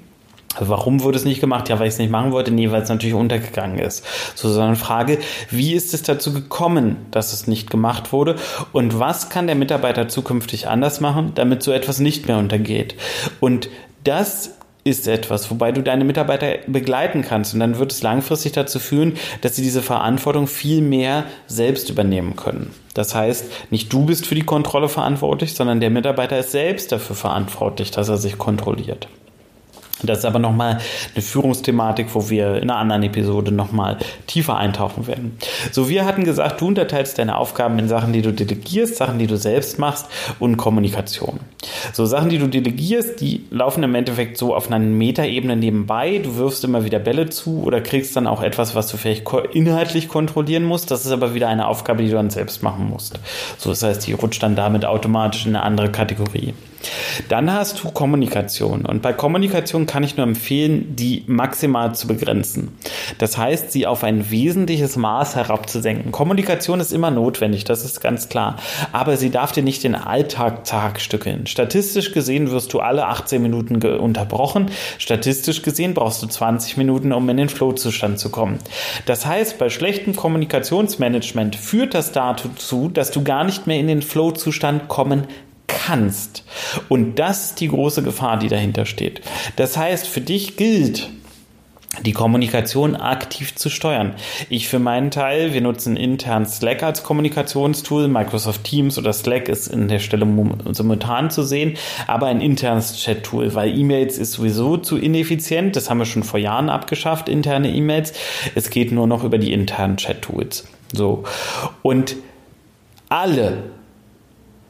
Warum 0.57 1.03
wurde 1.03 1.17
es 1.17 1.25
nicht 1.25 1.41
gemacht? 1.41 1.69
Ja, 1.69 1.79
weil 1.79 1.87
ich 1.87 1.93
es 1.93 1.99
nicht 1.99 2.09
machen 2.09 2.31
wollte. 2.31 2.51
Nee, 2.51 2.71
weil 2.71 2.81
es 2.81 2.89
natürlich 2.89 3.13
untergegangen 3.13 3.77
ist. 3.77 4.03
So, 4.35 4.49
sondern 4.49 4.75
Frage, 4.75 5.19
wie 5.51 5.73
ist 5.73 5.93
es 5.93 6.03
dazu 6.03 6.33
gekommen, 6.33 6.97
dass 7.11 7.33
es 7.33 7.47
nicht 7.47 7.69
gemacht 7.69 8.11
wurde? 8.11 8.35
Und 8.71 8.99
was 8.99 9.29
kann 9.29 9.47
der 9.47 9.55
Mitarbeiter 9.55 10.07
zukünftig 10.07 10.67
anders 10.67 11.01
machen, 11.01 11.33
damit 11.35 11.63
so 11.63 11.71
etwas 11.71 11.99
nicht 11.99 12.27
mehr 12.27 12.37
untergeht? 12.37 12.95
Und 13.39 13.69
das 14.03 14.55
ist 14.83 15.07
etwas, 15.07 15.51
wobei 15.51 15.71
du 15.71 15.83
deine 15.83 16.03
Mitarbeiter 16.03 16.55
begleiten 16.67 17.21
kannst. 17.21 17.53
Und 17.53 17.59
dann 17.59 17.77
wird 17.77 17.91
es 17.91 18.01
langfristig 18.01 18.53
dazu 18.53 18.79
führen, 18.79 19.13
dass 19.41 19.55
sie 19.55 19.61
diese 19.61 19.81
Verantwortung 19.81 20.47
viel 20.47 20.81
mehr 20.81 21.25
selbst 21.47 21.89
übernehmen 21.89 22.35
können. 22.35 22.73
Das 22.93 23.13
heißt, 23.13 23.45
nicht 23.71 23.91
du 23.93 24.05
bist 24.05 24.25
für 24.25 24.35
die 24.35 24.43
Kontrolle 24.43 24.89
verantwortlich, 24.89 25.53
sondern 25.53 25.79
der 25.79 25.89
Mitarbeiter 25.89 26.39
ist 26.39 26.51
selbst 26.51 26.91
dafür 26.91 27.15
verantwortlich, 27.15 27.91
dass 27.91 28.09
er 28.09 28.17
sich 28.17 28.37
kontrolliert. 28.37 29.07
Das 30.03 30.19
ist 30.19 30.25
aber 30.25 30.39
nochmal 30.39 30.79
eine 31.13 31.21
Führungsthematik, 31.21 32.07
wo 32.13 32.29
wir 32.29 32.55
in 32.55 32.69
einer 32.69 32.77
anderen 32.77 33.03
Episode 33.03 33.51
nochmal 33.51 33.97
tiefer 34.27 34.57
eintauchen 34.57 35.07
werden. 35.07 35.37
So, 35.71 35.89
wir 35.89 36.05
hatten 36.05 36.23
gesagt, 36.23 36.61
du 36.61 36.67
unterteilst 36.67 37.17
deine 37.17 37.37
Aufgaben 37.37 37.77
in 37.79 37.87
Sachen, 37.87 38.13
die 38.13 38.21
du 38.21 38.31
delegierst, 38.31 38.95
Sachen, 38.95 39.19
die 39.19 39.27
du 39.27 39.37
selbst 39.37 39.79
machst 39.79 40.07
und 40.39 40.57
Kommunikation. 40.57 41.39
So, 41.93 42.05
Sachen, 42.05 42.29
die 42.29 42.37
du 42.37 42.47
delegierst, 42.47 43.19
die 43.19 43.45
laufen 43.51 43.83
im 43.83 43.95
Endeffekt 43.95 44.37
so 44.37 44.55
auf 44.55 44.67
einer 44.67 44.79
Metaebene 44.79 45.55
nebenbei. 45.55 46.19
Du 46.19 46.37
wirfst 46.37 46.63
immer 46.63 46.85
wieder 46.85 46.99
Bälle 46.99 47.29
zu 47.29 47.63
oder 47.63 47.81
kriegst 47.81 48.15
dann 48.15 48.27
auch 48.27 48.41
etwas, 48.41 48.75
was 48.75 48.87
du 48.87 48.97
vielleicht 48.97 49.29
inhaltlich 49.53 50.07
kontrollieren 50.07 50.63
musst. 50.63 50.91
Das 50.91 51.05
ist 51.05 51.11
aber 51.11 51.33
wieder 51.33 51.49
eine 51.49 51.67
Aufgabe, 51.67 52.03
die 52.03 52.09
du 52.09 52.15
dann 52.15 52.29
selbst 52.29 52.63
machen 52.63 52.89
musst. 52.89 53.19
So, 53.57 53.69
das 53.69 53.83
heißt, 53.83 54.07
die 54.07 54.13
rutscht 54.13 54.41
dann 54.43 54.55
damit 54.55 54.85
automatisch 54.85 55.45
in 55.45 55.55
eine 55.55 55.65
andere 55.65 55.91
Kategorie. 55.91 56.53
Dann 57.27 57.51
hast 57.51 57.83
du 57.83 57.91
Kommunikation. 57.91 58.85
Und 58.85 59.01
bei 59.01 59.13
Kommunikation 59.13 59.85
kann 59.85 60.03
ich 60.03 60.17
nur 60.17 60.25
empfehlen, 60.25 60.95
die 60.95 61.23
maximal 61.27 61.93
zu 61.95 62.07
begrenzen. 62.07 62.77
Das 63.17 63.37
heißt, 63.37 63.71
sie 63.71 63.85
auf 63.85 64.03
ein 64.03 64.31
wesentliches 64.31 64.95
Maß 64.95 65.35
herabzusenken. 65.35 66.11
Kommunikation 66.11 66.79
ist 66.79 66.93
immer 66.93 67.11
notwendig, 67.11 67.63
das 67.65 67.83
ist 67.83 68.01
ganz 68.01 68.29
klar. 68.29 68.57
Aber 68.91 69.17
sie 69.17 69.29
darf 69.29 69.51
dir 69.51 69.63
nicht 69.63 69.83
den 69.83 69.95
Alltag 69.95 70.63
tagstückeln. 70.63 71.47
Statistisch 71.47 72.13
gesehen 72.13 72.51
wirst 72.51 72.73
du 72.73 72.79
alle 72.79 73.07
18 73.07 73.41
Minuten 73.41 73.83
unterbrochen. 73.99 74.71
Statistisch 74.97 75.61
gesehen 75.61 75.93
brauchst 75.93 76.23
du 76.23 76.27
20 76.27 76.77
Minuten, 76.77 77.11
um 77.11 77.27
in 77.29 77.37
den 77.37 77.49
Flow-Zustand 77.49 78.19
zu 78.19 78.29
kommen. 78.29 78.59
Das 79.05 79.25
heißt, 79.25 79.57
bei 79.57 79.69
schlechtem 79.69 80.15
Kommunikationsmanagement 80.15 81.55
führt 81.55 81.93
das 81.93 82.11
dazu, 82.11 82.89
dass 82.89 83.11
du 83.11 83.23
gar 83.23 83.43
nicht 83.43 83.67
mehr 83.67 83.79
in 83.79 83.87
den 83.87 84.01
Flow-Zustand 84.01 84.87
kommen 84.87 85.27
kannst. 85.69 86.43
Und 86.89 87.15
das 87.15 87.45
ist 87.45 87.61
die 87.61 87.69
große 87.69 88.03
Gefahr, 88.03 88.37
die 88.37 88.49
dahinter 88.49 88.85
steht. 88.85 89.21
Das 89.55 89.77
heißt, 89.77 90.07
für 90.07 90.21
dich 90.21 90.57
gilt, 90.57 91.09
die 92.05 92.11
Kommunikation 92.13 92.95
aktiv 92.95 93.55
zu 93.55 93.69
steuern. 93.69 94.13
Ich 94.47 94.67
für 94.67 94.79
meinen 94.79 95.11
Teil, 95.11 95.53
wir 95.53 95.61
nutzen 95.61 95.97
intern 95.97 96.45
Slack 96.45 96.83
als 96.83 97.03
Kommunikationstool. 97.03 98.07
Microsoft 98.07 98.63
Teams 98.63 98.97
oder 98.97 99.11
Slack 99.11 99.49
ist 99.49 99.67
in 99.67 99.87
der 99.87 99.99
Stelle 99.99 100.27
simultan 100.71 101.31
zu 101.31 101.43
sehen, 101.43 101.77
aber 102.07 102.27
ein 102.27 102.41
internes 102.41 102.95
Chat-Tool, 102.97 103.55
weil 103.55 103.75
E-Mails 103.77 104.17
ist 104.17 104.33
sowieso 104.33 104.77
zu 104.77 104.97
ineffizient. 104.97 105.75
Das 105.75 105.89
haben 105.89 105.97
wir 105.97 106.05
schon 106.05 106.23
vor 106.23 106.39
Jahren 106.39 106.69
abgeschafft, 106.69 107.27
interne 107.27 107.73
E-Mails. 107.73 108.13
Es 108.55 108.69
geht 108.69 108.91
nur 108.91 109.07
noch 109.07 109.23
über 109.23 109.37
die 109.37 109.51
internen 109.51 109.97
Chat-Tools. 109.97 110.67
So. 110.93 111.23
Und 111.81 112.15
alle 113.09 113.63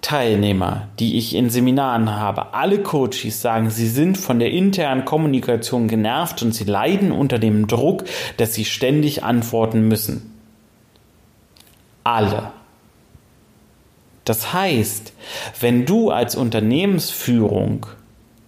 Teilnehmer, 0.01 0.88
die 1.00 1.18
ich 1.18 1.36
in 1.36 1.50
Seminaren 1.50 2.15
habe, 2.15 2.53
alle 2.53 2.79
Coaches 2.79 3.41
sagen, 3.41 3.70
sie 3.70 3.88
sind 3.88 4.18
von 4.18 4.39
der 4.39 4.51
internen 4.51 5.06
Kommunikation 5.06 5.88
genervt 5.88 6.41
und 6.41 6.53
sie 6.53 6.63
leiden 6.63 7.12
unter 7.12 7.39
dem 7.39 7.68
Druck, 7.68 8.06
dass 8.38 8.53
sie 8.53 8.65
ständig 8.65 9.24
antworten 9.24 9.88
müssen. 9.88 10.34
Alle. 12.03 12.51
Das 14.24 14.53
heißt, 14.53 15.13
wenn 15.60 15.86
du 15.86 16.12
als 16.12 16.36
Unternehmensführung 16.36 17.88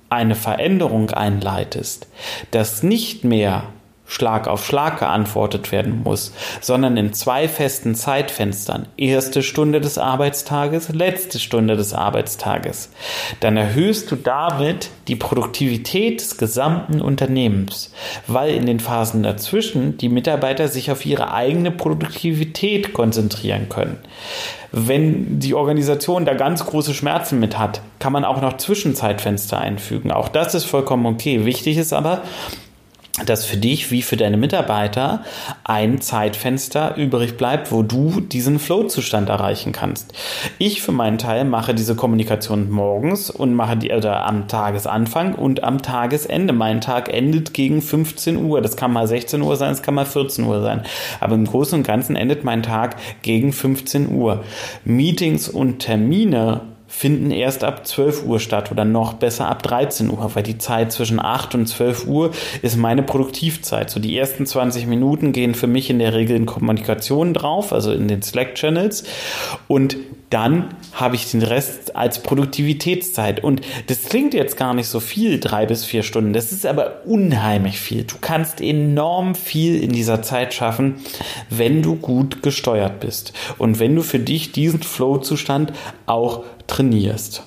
eine 0.10 0.36
Veränderung 0.36 1.10
einleitest, 1.10 2.08
dass 2.51 2.84
nicht 2.84 3.24
mehr 3.24 3.63
Schlag 4.11 4.49
auf 4.49 4.65
Schlag 4.65 4.99
geantwortet 4.99 5.71
werden 5.71 6.01
muss, 6.03 6.33
sondern 6.59 6.97
in 6.97 7.13
zwei 7.13 7.47
festen 7.47 7.95
Zeitfenstern, 7.95 8.87
erste 8.97 9.41
Stunde 9.41 9.79
des 9.79 9.97
Arbeitstages, 9.97 10.89
letzte 10.89 11.39
Stunde 11.39 11.77
des 11.77 11.93
Arbeitstages, 11.93 12.89
dann 13.39 13.55
erhöhst 13.55 14.11
du 14.11 14.17
damit 14.17 14.89
die 15.07 15.15
Produktivität 15.15 16.19
des 16.19 16.37
gesamten 16.37 16.99
Unternehmens, 16.99 17.93
weil 18.27 18.53
in 18.53 18.65
den 18.65 18.81
Phasen 18.81 19.23
dazwischen 19.23 19.97
die 19.97 20.09
Mitarbeiter 20.09 20.67
sich 20.67 20.91
auf 20.91 21.05
ihre 21.05 21.33
eigene 21.33 21.71
Produktivität 21.71 22.91
konzentrieren 22.91 23.69
können. 23.69 23.97
Wenn 24.73 25.39
die 25.39 25.53
Organisation 25.53 26.25
da 26.25 26.33
ganz 26.33 26.65
große 26.65 26.93
Schmerzen 26.93 27.39
mit 27.39 27.57
hat, 27.57 27.81
kann 27.99 28.11
man 28.11 28.25
auch 28.25 28.41
noch 28.41 28.57
Zwischenzeitfenster 28.57 29.57
einfügen. 29.57 30.11
Auch 30.11 30.27
das 30.27 30.53
ist 30.53 30.65
vollkommen 30.65 31.05
okay. 31.05 31.45
Wichtig 31.45 31.77
ist 31.77 31.93
aber, 31.93 32.23
dass 33.25 33.45
für 33.45 33.57
dich 33.57 33.91
wie 33.91 34.01
für 34.01 34.15
deine 34.15 34.37
Mitarbeiter 34.37 35.23
ein 35.63 35.99
Zeitfenster 35.99 36.95
übrig 36.95 37.35
bleibt, 37.35 37.71
wo 37.71 37.83
du 37.83 38.21
diesen 38.21 38.57
Flow-Zustand 38.57 39.29
erreichen 39.29 39.73
kannst. 39.73 40.13
Ich 40.59 40.81
für 40.81 40.93
meinen 40.93 41.17
Teil 41.17 41.43
mache 41.43 41.73
diese 41.73 41.95
Kommunikation 41.95 42.69
morgens 42.69 43.29
und 43.29 43.53
mache 43.53 43.75
die 43.75 43.91
oder 43.91 44.25
am 44.25 44.47
Tagesanfang 44.47 45.35
und 45.35 45.63
am 45.63 45.81
Tagesende. 45.81 46.53
Mein 46.53 46.79
Tag 46.79 47.13
endet 47.13 47.53
gegen 47.53 47.81
15 47.81 48.37
Uhr. 48.37 48.61
Das 48.61 48.77
kann 48.77 48.93
mal 48.93 49.07
16 49.07 49.41
Uhr 49.41 49.55
sein, 49.57 49.71
es 49.71 49.81
kann 49.81 49.95
mal 49.95 50.05
14 50.05 50.45
Uhr 50.45 50.61
sein. 50.61 50.83
Aber 51.19 51.35
im 51.35 51.45
Großen 51.45 51.77
und 51.77 51.85
Ganzen 51.85 52.15
endet 52.15 52.43
mein 52.43 52.63
Tag 52.63 52.95
gegen 53.21 53.51
15 53.51 54.09
Uhr. 54.13 54.43
Meetings 54.85 55.49
und 55.49 55.79
Termine 55.79 56.61
finden 56.91 57.31
erst 57.31 57.63
ab 57.63 57.88
12 57.88 58.25
Uhr 58.25 58.39
statt 58.41 58.69
oder 58.69 58.83
noch 58.83 59.13
besser 59.13 59.48
ab 59.48 59.63
13 59.63 60.12
Uhr, 60.12 60.29
weil 60.36 60.43
die 60.43 60.57
Zeit 60.57 60.91
zwischen 60.91 61.19
8 61.19 61.55
und 61.55 61.65
12 61.65 62.05
Uhr 62.05 62.31
ist 62.62 62.75
meine 62.75 63.01
Produktivzeit. 63.01 63.89
So 63.89 64.01
die 64.01 64.15
ersten 64.17 64.45
20 64.45 64.88
Minuten 64.88 65.31
gehen 65.31 65.55
für 65.55 65.67
mich 65.67 65.89
in 65.89 66.00
der 66.00 66.13
Regel 66.13 66.36
in 66.36 66.45
Kommunikation 66.45 67.33
drauf, 67.33 67.71
also 67.71 67.93
in 67.93 68.10
den 68.10 68.21
Slack-Channels 68.21 69.05
und 69.69 69.95
dann 70.31 70.69
habe 70.93 71.15
ich 71.15 71.29
den 71.29 71.43
Rest 71.43 71.95
als 71.95 72.23
Produktivitätszeit. 72.23 73.43
Und 73.43 73.61
das 73.88 74.05
klingt 74.05 74.33
jetzt 74.33 74.57
gar 74.57 74.73
nicht 74.73 74.88
so 74.88 75.00
viel, 75.00 75.39
drei 75.39 75.65
bis 75.65 75.85
vier 75.85 76.03
Stunden. 76.03 76.33
Das 76.33 76.51
ist 76.51 76.65
aber 76.65 77.05
unheimlich 77.05 77.79
viel. 77.79 78.05
Du 78.05 78.15
kannst 78.19 78.61
enorm 78.61 79.35
viel 79.35 79.83
in 79.83 79.91
dieser 79.91 80.21
Zeit 80.23 80.53
schaffen, 80.53 80.95
wenn 81.50 81.81
du 81.81 81.95
gut 81.95 82.41
gesteuert 82.41 83.01
bist. 83.01 83.33
Und 83.57 83.79
wenn 83.79 83.95
du 83.95 84.01
für 84.01 84.19
dich 84.19 84.53
diesen 84.53 84.81
Flow-Zustand 84.81 85.73
auch 86.05 86.43
trainierst. 86.65 87.43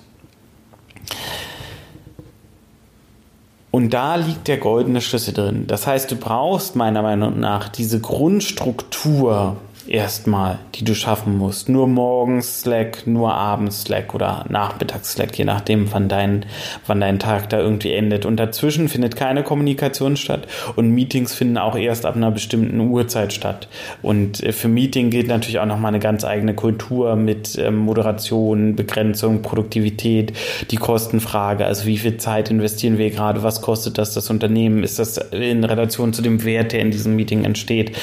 Und 3.71 3.95
da 3.95 4.15
liegt 4.17 4.47
der 4.47 4.59
goldene 4.59 5.01
Schlüssel 5.01 5.35
drin. 5.35 5.67
Das 5.67 5.87
heißt, 5.87 6.11
du 6.11 6.17
brauchst 6.17 6.77
meiner 6.77 7.03
Meinung 7.03 7.41
nach 7.41 7.69
diese 7.69 7.99
Grundstruktur, 7.99 9.57
erstmal, 9.89 10.59
die 10.75 10.85
du 10.85 10.95
schaffen 10.95 11.37
musst. 11.39 11.69
Nur 11.69 11.87
morgens 11.87 12.61
Slack, 12.61 13.07
nur 13.07 13.35
abends 13.35 13.83
Slack 13.83 14.15
oder 14.15 14.45
nachmittags 14.49 15.13
Slack, 15.13 15.37
je 15.37 15.45
nachdem, 15.45 15.93
wann 15.93 16.09
dein, 16.09 16.47
wann 16.87 17.01
dein 17.01 17.19
Tag 17.19 17.51
da 17.51 17.59
irgendwie 17.59 17.93
endet. 17.93 18.27
Und 18.27 18.37
dazwischen 18.37 18.89
findet 18.89 19.17
keine 19.17 19.43
Kommunikation 19.43 20.17
statt 20.17 20.47
und 20.77 20.91
Meetings 20.91 21.35
finden 21.35 21.59
auch 21.59 21.77
erst 21.77 22.07
ab 22.07 22.17
einer 22.17 22.31
bestimmten 22.31 22.81
Uhrzeit 22.81 23.33
statt. 23.33 23.69
Und 24.03 24.43
äh, 24.43 24.53
für 24.53 24.69
Meeting 24.69 25.11
gilt 25.11 25.29
natürlich 25.29 25.59
auch 25.59 25.67
nochmal 25.67 25.91
eine 25.91 26.01
ganz 26.01 26.25
eigene 26.25 26.55
Kultur 26.55 27.17
mit 27.17 27.59
ähm, 27.59 27.77
Moderation, 27.77 28.77
Begrenzung, 28.77 29.43
Produktivität, 29.43 30.33
die 30.71 30.77
Kostenfrage, 30.77 31.67
also 31.67 31.87
wie 31.87 31.99
viel 31.99 32.17
Zeit 32.17 32.51
investieren 32.51 32.99
wir 32.99 33.11
gerade, 33.11 33.43
was 33.43 33.61
kostet 33.61 33.99
das 33.99 34.15
das 34.15 34.31
Unternehmen, 34.31 34.83
ist 34.83 34.99
das 34.99 35.19
in 35.19 35.65
Relation 35.65 36.13
zu 36.13 36.23
dem 36.23 36.45
Wert, 36.45 36.73
der 36.73 36.81
in 36.81 36.91
diesem 36.91 37.17
Meeting 37.17 37.45
entsteht. 37.45 37.97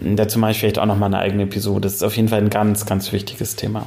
Dazu 0.00 0.38
mache 0.38 0.52
ich 0.52 0.58
vielleicht 0.58 0.78
auch 0.78 0.86
nochmal 0.86 1.12
eine 1.14 1.19
eigene 1.20 1.44
Episode. 1.44 1.82
Das 1.82 1.94
ist 1.94 2.02
auf 2.02 2.16
jeden 2.16 2.28
Fall 2.28 2.40
ein 2.40 2.50
ganz, 2.50 2.86
ganz 2.86 3.12
wichtiges 3.12 3.56
Thema. 3.56 3.86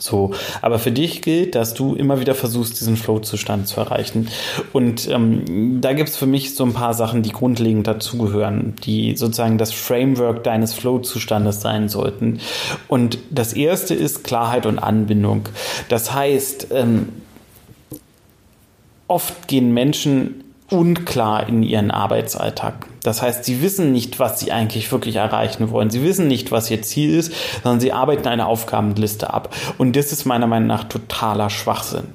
So, 0.00 0.32
aber 0.62 0.78
für 0.78 0.92
dich 0.92 1.20
gilt, 1.20 1.54
dass 1.54 1.74
du 1.74 1.94
immer 1.94 2.20
wieder 2.20 2.34
versuchst, 2.34 2.80
diesen 2.80 2.96
Flow-Zustand 2.96 3.68
zu 3.68 3.80
erreichen. 3.80 4.28
Und 4.72 5.08
ähm, 5.08 5.80
da 5.80 5.92
gibt 5.92 6.08
es 6.08 6.16
für 6.16 6.26
mich 6.26 6.54
so 6.54 6.64
ein 6.64 6.72
paar 6.72 6.94
Sachen, 6.94 7.22
die 7.22 7.32
grundlegend 7.32 7.86
dazugehören, 7.86 8.74
die 8.84 9.16
sozusagen 9.16 9.58
das 9.58 9.72
Framework 9.72 10.42
deines 10.42 10.72
Flow-Zustandes 10.74 11.60
sein 11.60 11.88
sollten. 11.88 12.40
Und 12.88 13.18
das 13.30 13.52
erste 13.52 13.94
ist 13.94 14.24
Klarheit 14.24 14.64
und 14.64 14.78
Anbindung. 14.78 15.48
Das 15.88 16.14
heißt, 16.14 16.68
ähm, 16.72 17.08
oft 19.06 19.48
gehen 19.48 19.74
Menschen 19.74 20.44
unklar 20.70 21.48
in 21.48 21.62
ihren 21.62 21.90
Arbeitsalltag. 21.90 22.86
Das 23.02 23.22
heißt, 23.22 23.44
sie 23.44 23.62
wissen 23.62 23.92
nicht, 23.92 24.18
was 24.18 24.40
sie 24.40 24.52
eigentlich 24.52 24.90
wirklich 24.92 25.16
erreichen 25.16 25.70
wollen. 25.70 25.90
Sie 25.90 26.02
wissen 26.02 26.28
nicht, 26.28 26.52
was 26.52 26.70
ihr 26.70 26.82
Ziel 26.82 27.14
ist, 27.16 27.32
sondern 27.62 27.80
sie 27.80 27.92
arbeiten 27.92 28.28
eine 28.28 28.46
Aufgabenliste 28.46 29.32
ab. 29.32 29.54
Und 29.78 29.96
das 29.96 30.12
ist 30.12 30.24
meiner 30.26 30.46
Meinung 30.46 30.68
nach 30.68 30.84
totaler 30.84 31.50
Schwachsinn. 31.50 32.08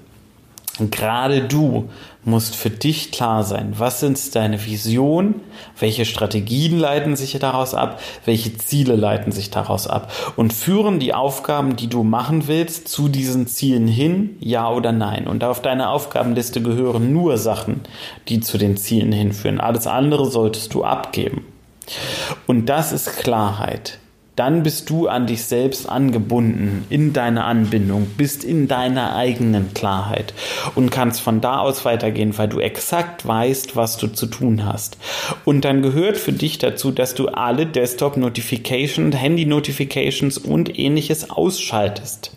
Gerade 0.92 1.42
du 1.42 1.90
musst 2.26 2.56
für 2.56 2.70
dich 2.70 3.12
klar 3.12 3.44
sein, 3.44 3.74
was 3.78 4.00
sind 4.00 4.36
deine 4.36 4.66
Visionen, 4.66 5.42
welche 5.80 6.06
Strategien 6.06 6.80
leiten 6.80 7.16
sich 7.16 7.38
daraus 7.40 7.74
ab, 7.74 8.00
welche 8.26 8.58
Ziele 8.58 8.96
leiten 8.96 9.32
sich 9.32 9.52
daraus 9.52 9.88
ab 9.88 10.12
und 10.36 10.54
führen 10.54 11.00
die 11.00 11.14
Aufgaben, 11.14 11.76
die 11.76 11.88
du 11.88 12.04
machen 12.04 12.48
willst, 12.48 12.88
zu 12.88 13.08
diesen 13.08 13.48
Zielen 13.48 13.88
hin, 13.88 14.38
ja 14.40 14.70
oder 14.70 14.92
nein. 14.92 15.28
Und 15.28 15.44
auf 15.44 15.62
deine 15.62 15.90
Aufgabenliste 15.90 16.62
gehören 16.62 17.14
nur 17.14 17.38
Sachen, 17.38 17.82
die 18.28 18.40
zu 18.40 18.58
den 18.58 18.78
Zielen 18.78 19.12
hinführen. 19.12 19.60
Alles 19.60 19.88
andere 19.88 20.26
solltest 20.26 20.74
du 20.74 20.84
abgeben. 20.84 21.46
Und 22.48 22.68
das 22.68 22.92
ist 22.92 23.18
Klarheit 23.18 24.00
dann 24.36 24.64
bist 24.64 24.90
du 24.90 25.08
an 25.08 25.28
dich 25.28 25.46
selbst 25.46 25.88
angebunden, 25.88 26.86
in 26.90 27.14
deine 27.14 27.46
Anbindung, 27.46 28.08
bist 28.18 28.44
in 28.44 28.68
deiner 28.68 29.16
eigenen 29.16 29.74
Klarheit 29.74 30.34
und 30.76 30.92
kannst 30.92 31.22
von 31.22 31.40
da 31.40 31.60
aus 31.60 31.86
weitergehen, 31.86 32.38
weil 32.38 32.50
du 32.50 32.60
exakt 32.60 33.26
weißt, 33.26 33.76
was 33.76 33.98
du 33.98 34.08
zu 34.08 34.26
tun 34.26 34.66
hast. 34.66 34.98
Und 35.46 35.64
dann 35.64 35.82
gehört 35.82 36.18
für 36.18 36.34
dich 36.34 36.58
dazu, 36.58 36.92
dass 36.92 37.16
du 37.16 37.28
alle 37.30 37.66
Desktop-Notifications, 37.66 39.16
Handy-Notifications 39.16 40.38
und 40.38 40.78
ähnliches 40.78 41.30
ausschaltest. 41.30 42.36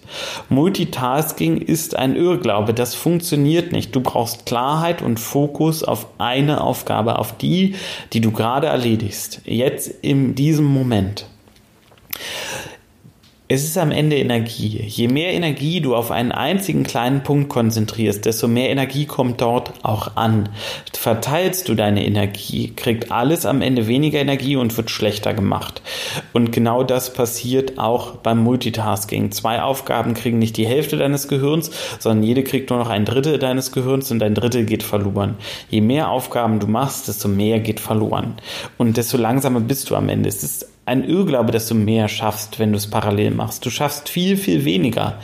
Multitasking 0.49 1.59
ist 1.59 1.97
ein 1.97 2.17
Irrglaube, 2.17 2.75
das 2.75 2.95
funktioniert 2.95 3.73
nicht. 3.73 3.95
Du 3.95 4.01
brauchst 4.01 4.47
Klarheit 4.47 5.03
und 5.03 5.19
Fokus 5.19 5.83
auf 5.83 6.07
eine 6.19 6.61
Aufgabe, 6.61 7.19
auf 7.19 7.37
die, 7.37 7.75
die 8.13 8.21
du 8.21 8.31
gerade 8.31 8.69
erledigst, 8.69 9.41
jetzt 9.45 9.89
in 10.03 10.35
diesem 10.35 10.65
Moment. 10.65 11.27
Es 13.51 13.65
ist 13.65 13.79
am 13.79 13.93
Ende 13.93 14.17
Energie. 14.17 14.83
Je 14.87 15.09
mehr 15.09 15.33
Energie 15.33 15.81
du 15.81 15.97
auf 15.97 16.11
einen 16.11 16.33
einzigen 16.33 16.83
kleinen 16.83 17.23
Punkt 17.23 17.49
konzentrierst, 17.49 18.27
desto 18.27 18.47
mehr 18.47 18.69
Energie 18.69 19.07
kommt 19.07 19.41
dort 19.41 19.73
auch 19.83 20.17
an. 20.17 20.51
Verteilst 20.93 21.67
du 21.71 21.75
deine 21.75 22.05
Energie, 22.05 22.75
kriegt 22.77 23.11
alles 23.11 23.47
am 23.47 23.63
Ende 23.63 23.87
weniger 23.87 24.19
Energie 24.19 24.57
und 24.57 24.77
wird 24.77 24.91
schlechter 24.91 25.33
gemacht. 25.33 25.81
Und 26.35 26.53
genau 26.53 26.85
das 26.85 27.15
passiert 27.15 27.79
auch 27.79 28.17
beim 28.17 28.45
Multitasking. 28.45 29.33
Zwei 29.33 29.63
Aufgaben 29.63 30.13
kriegen 30.13 30.39
nicht 30.39 30.59
die 30.59 30.67
Hälfte 30.67 30.99
deines 30.99 31.27
Gehirns, 31.27 31.71
sondern 31.99 32.25
jede 32.25 32.45
kriegt 32.45 32.69
nur 32.69 32.79
noch 32.79 32.91
ein 32.91 33.07
Drittel 33.07 33.39
deines 33.39 33.73
Gehirns 33.73 34.11
und 34.11 34.23
ein 34.23 34.35
Drittel 34.35 34.67
geht 34.67 34.83
verloren. 34.83 35.37
Je 35.71 35.81
mehr 35.81 36.11
Aufgaben 36.11 36.61
du 36.61 36.67
machst, 36.67 37.09
desto 37.09 37.29
mehr 37.29 37.61
geht 37.61 37.81
verloren. 37.81 38.35
Und 38.77 38.99
desto 38.99 39.17
langsamer 39.17 39.61
bist 39.61 39.89
du 39.89 39.97
am 39.97 40.11
Ende. 40.11 40.29
Es 40.29 40.43
ist 40.43 40.69
ein 40.89 41.05
Irrglaube, 41.05 41.53
dass 41.53 41.69
du 41.69 41.75
mehr 41.75 42.09
schaffst, 42.09 42.59
wenn 42.59 42.73
du 42.73 42.79
es 42.79 42.89
parallel 42.89 43.31
machst. 43.31 43.65
Du 43.65 43.71
schaffst 43.71 44.09
viel, 44.09 44.37
viel 44.37 44.65
weniger. 44.65 45.21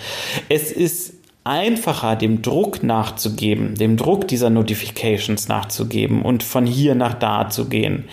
Es 0.49 0.71
ist 0.71 1.15
einfacher, 1.43 2.17
dem 2.17 2.43
Druck 2.43 2.83
nachzugeben, 2.83 3.75
dem 3.75 3.97
Druck 3.97 4.29
dieser 4.29 4.51
Notifications 4.51 5.49
nachzugeben 5.49 6.23
und 6.23 6.43
von 6.43 6.67
hier 6.67 6.95
nach 6.95 7.15
da 7.15 7.51
zu 7.51 7.69
gehen. 7.69 8.05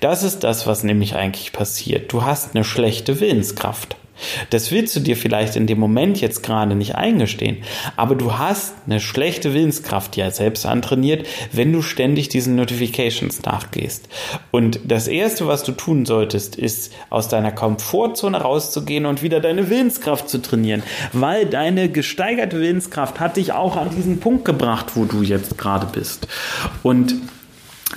Das 0.00 0.22
ist 0.22 0.44
das, 0.44 0.66
was 0.66 0.84
nämlich 0.84 1.14
eigentlich 1.14 1.52
passiert. 1.52 2.12
Du 2.12 2.24
hast 2.24 2.54
eine 2.54 2.64
schlechte 2.64 3.20
Willenskraft. 3.20 3.96
Das 4.50 4.70
willst 4.70 4.96
du 4.96 5.00
dir 5.00 5.16
vielleicht 5.16 5.56
in 5.56 5.66
dem 5.66 5.78
Moment 5.78 6.20
jetzt 6.20 6.42
gerade 6.42 6.74
nicht 6.74 6.94
eingestehen, 6.94 7.58
aber 7.96 8.14
du 8.14 8.38
hast 8.38 8.74
eine 8.86 9.00
schlechte 9.00 9.54
Willenskraft 9.54 10.16
ja 10.16 10.30
selbst 10.30 10.66
antrainiert, 10.66 11.26
wenn 11.52 11.72
du 11.72 11.82
ständig 11.82 12.28
diesen 12.28 12.56
Notifications 12.56 13.42
nachgehst. 13.42 14.08
Und 14.50 14.80
das 14.84 15.08
erste, 15.08 15.46
was 15.46 15.62
du 15.62 15.72
tun 15.72 16.06
solltest, 16.06 16.56
ist 16.56 16.92
aus 17.10 17.28
deiner 17.28 17.52
Komfortzone 17.52 18.40
rauszugehen 18.40 19.06
und 19.06 19.22
wieder 19.22 19.40
deine 19.40 19.70
Willenskraft 19.70 20.28
zu 20.28 20.38
trainieren, 20.38 20.82
weil 21.12 21.46
deine 21.46 21.88
gesteigerte 21.88 22.60
Willenskraft 22.60 23.20
hat 23.20 23.36
dich 23.36 23.52
auch 23.52 23.76
an 23.76 23.90
diesen 23.90 24.20
Punkt 24.20 24.44
gebracht, 24.44 24.92
wo 24.94 25.04
du 25.04 25.22
jetzt 25.22 25.58
gerade 25.58 25.86
bist. 25.92 26.28
Und 26.82 27.14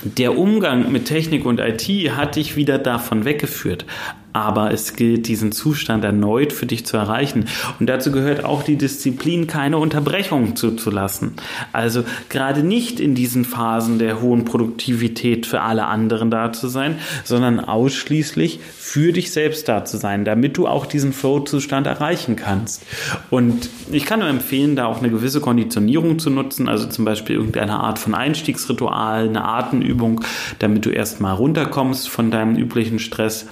der 0.04 0.38
Umgang 0.38 0.90
mit 0.90 1.04
Technik 1.06 1.44
und 1.44 1.60
IT 1.60 1.86
hat 2.16 2.36
dich 2.36 2.56
wieder 2.56 2.78
davon 2.78 3.24
weggeführt 3.24 3.84
aber 4.32 4.72
es 4.72 4.96
gilt, 4.96 5.28
diesen 5.28 5.52
Zustand 5.52 6.04
erneut 6.04 6.52
für 6.52 6.66
dich 6.66 6.86
zu 6.86 6.96
erreichen. 6.96 7.46
Und 7.78 7.86
dazu 7.86 8.10
gehört 8.12 8.44
auch 8.44 8.62
die 8.62 8.76
Disziplin, 8.76 9.46
keine 9.46 9.78
Unterbrechung 9.78 10.56
zuzulassen. 10.56 11.32
Also 11.72 12.04
gerade 12.28 12.62
nicht 12.62 13.00
in 13.00 13.14
diesen 13.14 13.44
Phasen 13.44 13.98
der 13.98 14.20
hohen 14.20 14.44
Produktivität 14.44 15.46
für 15.46 15.60
alle 15.60 15.86
anderen 15.86 16.30
da 16.30 16.52
zu 16.52 16.68
sein, 16.68 16.96
sondern 17.24 17.60
ausschließlich 17.60 18.60
für 18.78 19.12
dich 19.12 19.32
selbst 19.32 19.68
da 19.68 19.84
zu 19.84 19.96
sein, 19.96 20.24
damit 20.24 20.56
du 20.56 20.66
auch 20.66 20.86
diesen 20.86 21.12
Flow-Zustand 21.12 21.86
erreichen 21.86 22.36
kannst. 22.36 22.84
Und 23.30 23.68
ich 23.90 24.04
kann 24.04 24.20
nur 24.20 24.28
empfehlen, 24.28 24.76
da 24.76 24.86
auch 24.86 24.98
eine 24.98 25.10
gewisse 25.10 25.40
Konditionierung 25.40 26.18
zu 26.18 26.30
nutzen, 26.30 26.68
also 26.68 26.86
zum 26.86 27.04
Beispiel 27.04 27.36
irgendeine 27.36 27.74
Art 27.74 27.98
von 27.98 28.14
Einstiegsritual, 28.14 29.28
eine 29.28 29.44
Atemübung, 29.44 30.22
damit 30.58 30.86
du 30.86 30.90
erstmal 30.90 31.34
runterkommst 31.34 32.08
von 32.08 32.30
deinem 32.30 32.56
üblichen 32.56 32.98
Stress 32.98 33.46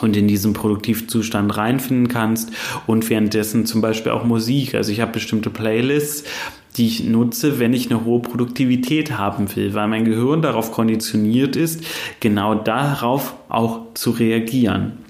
und 0.00 0.16
in 0.16 0.28
diesen 0.28 0.52
Produktivzustand 0.52 1.56
reinfinden 1.56 2.08
kannst 2.08 2.50
und 2.86 3.08
währenddessen 3.10 3.66
zum 3.66 3.80
Beispiel 3.80 4.12
auch 4.12 4.24
Musik. 4.24 4.74
Also 4.74 4.92
ich 4.92 5.00
habe 5.00 5.12
bestimmte 5.12 5.50
Playlists, 5.50 6.24
die 6.76 6.86
ich 6.86 7.04
nutze, 7.04 7.60
wenn 7.60 7.72
ich 7.72 7.90
eine 7.90 8.04
hohe 8.04 8.20
Produktivität 8.20 9.16
haben 9.16 9.54
will, 9.54 9.74
weil 9.74 9.86
mein 9.86 10.04
Gehirn 10.04 10.42
darauf 10.42 10.72
konditioniert 10.72 11.54
ist, 11.54 11.84
genau 12.20 12.54
darauf 12.54 13.34
auch 13.48 13.94
zu 13.94 14.10
reagieren. 14.10 15.03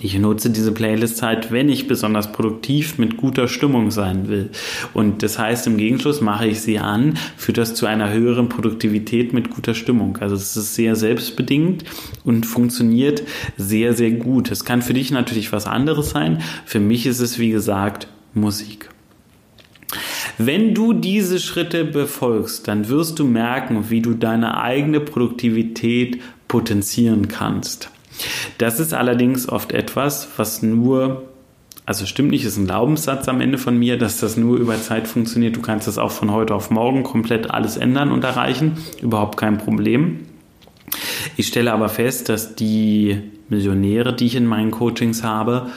Ich 0.00 0.18
nutze 0.18 0.50
diese 0.50 0.72
Playlist 0.72 1.22
halt, 1.22 1.52
wenn 1.52 1.68
ich 1.68 1.86
besonders 1.86 2.32
produktiv 2.32 2.98
mit 2.98 3.16
guter 3.16 3.46
Stimmung 3.46 3.92
sein 3.92 4.28
will. 4.28 4.50
Und 4.92 5.22
das 5.22 5.38
heißt, 5.38 5.68
im 5.68 5.76
Gegenschluss 5.76 6.20
mache 6.20 6.48
ich 6.48 6.60
sie 6.60 6.80
an, 6.80 7.16
führt 7.36 7.58
das 7.58 7.74
zu 7.74 7.86
einer 7.86 8.12
höheren 8.12 8.48
Produktivität 8.48 9.32
mit 9.32 9.50
guter 9.50 9.74
Stimmung. 9.74 10.16
Also 10.18 10.34
es 10.34 10.56
ist 10.56 10.74
sehr 10.74 10.96
selbstbedingt 10.96 11.84
und 12.24 12.44
funktioniert 12.44 13.22
sehr, 13.56 13.94
sehr 13.94 14.10
gut. 14.10 14.50
Es 14.50 14.64
kann 14.64 14.82
für 14.82 14.94
dich 14.94 15.12
natürlich 15.12 15.52
was 15.52 15.66
anderes 15.66 16.10
sein. 16.10 16.42
Für 16.64 16.80
mich 16.80 17.06
ist 17.06 17.20
es, 17.20 17.38
wie 17.38 17.50
gesagt, 17.50 18.08
Musik. 18.34 18.90
Wenn 20.38 20.74
du 20.74 20.92
diese 20.92 21.38
Schritte 21.38 21.84
befolgst, 21.84 22.66
dann 22.66 22.88
wirst 22.88 23.20
du 23.20 23.24
merken, 23.24 23.90
wie 23.90 24.02
du 24.02 24.14
deine 24.14 24.60
eigene 24.60 24.98
Produktivität 24.98 26.20
potenzieren 26.48 27.28
kannst. 27.28 27.90
Das 28.58 28.80
ist 28.80 28.94
allerdings 28.94 29.48
oft 29.48 29.72
etwas, 29.72 30.28
was 30.36 30.62
nur 30.62 31.22
also 31.86 32.06
stimmt 32.06 32.30
nicht, 32.30 32.44
ist 32.44 32.56
ein 32.56 32.66
Glaubenssatz 32.66 33.28
am 33.28 33.42
Ende 33.42 33.58
von 33.58 33.78
mir, 33.78 33.98
dass 33.98 34.18
das 34.18 34.38
nur 34.38 34.56
über 34.56 34.80
Zeit 34.80 35.06
funktioniert. 35.06 35.54
Du 35.56 35.60
kannst 35.60 35.86
das 35.86 35.98
auch 35.98 36.12
von 36.12 36.32
heute 36.32 36.54
auf 36.54 36.70
morgen 36.70 37.02
komplett 37.02 37.50
alles 37.50 37.76
ändern 37.76 38.10
und 38.10 38.24
erreichen. 38.24 38.78
Überhaupt 39.02 39.36
kein 39.36 39.58
Problem. 39.58 40.20
Ich 41.36 41.48
stelle 41.48 41.72
aber 41.72 41.90
fest, 41.90 42.30
dass 42.30 42.54
die 42.54 43.20
Millionäre, 43.50 44.14
die 44.14 44.26
ich 44.26 44.36
in 44.36 44.46
meinen 44.46 44.70
Coachings 44.70 45.22
habe, 45.22 45.70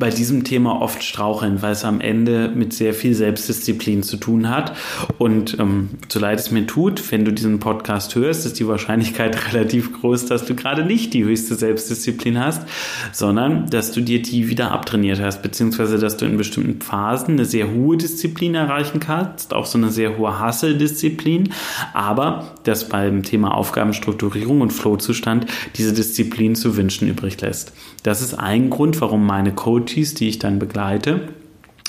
bei 0.00 0.10
diesem 0.10 0.42
Thema 0.42 0.80
oft 0.80 1.04
straucheln, 1.04 1.62
weil 1.62 1.72
es 1.72 1.84
am 1.84 2.00
Ende 2.00 2.48
mit 2.48 2.72
sehr 2.72 2.94
viel 2.94 3.14
Selbstdisziplin 3.14 4.02
zu 4.02 4.16
tun 4.16 4.48
hat. 4.48 4.76
Und 5.18 5.58
ähm, 5.60 5.90
so 6.08 6.18
leid 6.18 6.40
es 6.40 6.50
mir 6.50 6.66
tut, 6.66 7.12
wenn 7.12 7.24
du 7.24 7.32
diesen 7.32 7.60
Podcast 7.60 8.14
hörst, 8.16 8.46
ist 8.46 8.58
die 8.58 8.66
Wahrscheinlichkeit 8.66 9.52
relativ 9.52 10.00
groß, 10.00 10.26
dass 10.26 10.46
du 10.46 10.56
gerade 10.56 10.84
nicht 10.84 11.14
die 11.14 11.22
höchste 11.22 11.54
Selbstdisziplin 11.54 12.40
hast, 12.40 12.66
sondern 13.12 13.68
dass 13.70 13.92
du 13.92 14.00
dir 14.00 14.22
die 14.22 14.48
wieder 14.48 14.72
abtrainiert 14.72 15.20
hast, 15.20 15.42
beziehungsweise 15.42 15.98
dass 15.98 16.16
du 16.16 16.24
in 16.24 16.38
bestimmten 16.38 16.80
Phasen 16.80 17.34
eine 17.34 17.44
sehr 17.44 17.70
hohe 17.70 17.96
Disziplin 17.96 18.54
erreichen 18.54 18.98
kannst, 19.00 19.52
auch 19.52 19.66
so 19.66 19.76
eine 19.76 19.90
sehr 19.90 20.16
hohe 20.16 20.44
Hustle-Disziplin, 20.44 21.52
aber 21.92 22.54
dass 22.64 22.88
beim 22.88 23.22
Thema 23.22 23.54
Aufgabenstrukturierung 23.54 24.62
und 24.62 24.72
Flowzustand 24.72 25.46
diese 25.76 25.92
Disziplin 25.92 26.54
zu 26.54 26.76
wünschen 26.76 27.06
übrig 27.06 27.38
lässt. 27.40 27.72
Das 28.02 28.22
ist 28.22 28.34
ein 28.34 28.70
Grund, 28.70 29.00
warum 29.02 29.26
meine 29.26 29.52
Coach 29.52 29.89
Coaches, 29.90 30.14
die 30.14 30.28
ich 30.28 30.38
dann 30.38 30.58
begleite. 30.58 31.28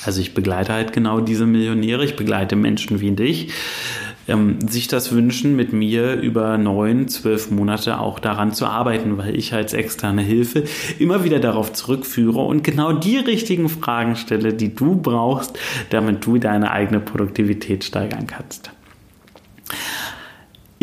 Also 0.04 0.22
ich 0.22 0.34
begleite 0.34 0.74
halt 0.74 0.94
genau 0.94 1.22
diese 1.22 1.46
Millionäre, 1.46 2.04
ich 2.04 2.16
begleite 2.16 2.56
Menschen 2.56 3.02
wie 3.02 3.12
dich, 3.12 3.50
ähm, 4.28 4.58
sich 4.68 4.88
das 4.88 5.12
wünschen, 5.12 5.56
mit 5.56 5.74
mir 5.74 6.16
über 6.16 6.58
neun, 6.58 7.08
zwölf 7.08 7.52
Monate 7.52 8.00
auch 8.00 8.18
daran 8.18 8.52
zu 8.52 8.66
arbeiten, 8.66 9.18
weil 9.20 9.36
ich 9.36 9.54
als 9.54 9.74
externe 9.74 10.24
Hilfe 10.24 10.64
immer 10.98 11.24
wieder 11.24 11.40
darauf 11.40 11.74
zurückführe 11.74 12.40
und 12.40 12.64
genau 12.64 12.94
die 12.94 13.18
richtigen 13.18 13.70
Fragen 13.70 14.16
stelle, 14.16 14.54
die 14.54 14.74
du 14.74 14.96
brauchst, 14.96 15.58
damit 15.92 16.26
du 16.26 16.40
deine 16.40 16.72
eigene 16.72 17.00
Produktivität 17.00 17.84
steigern 17.84 18.26
kannst. 18.26 18.72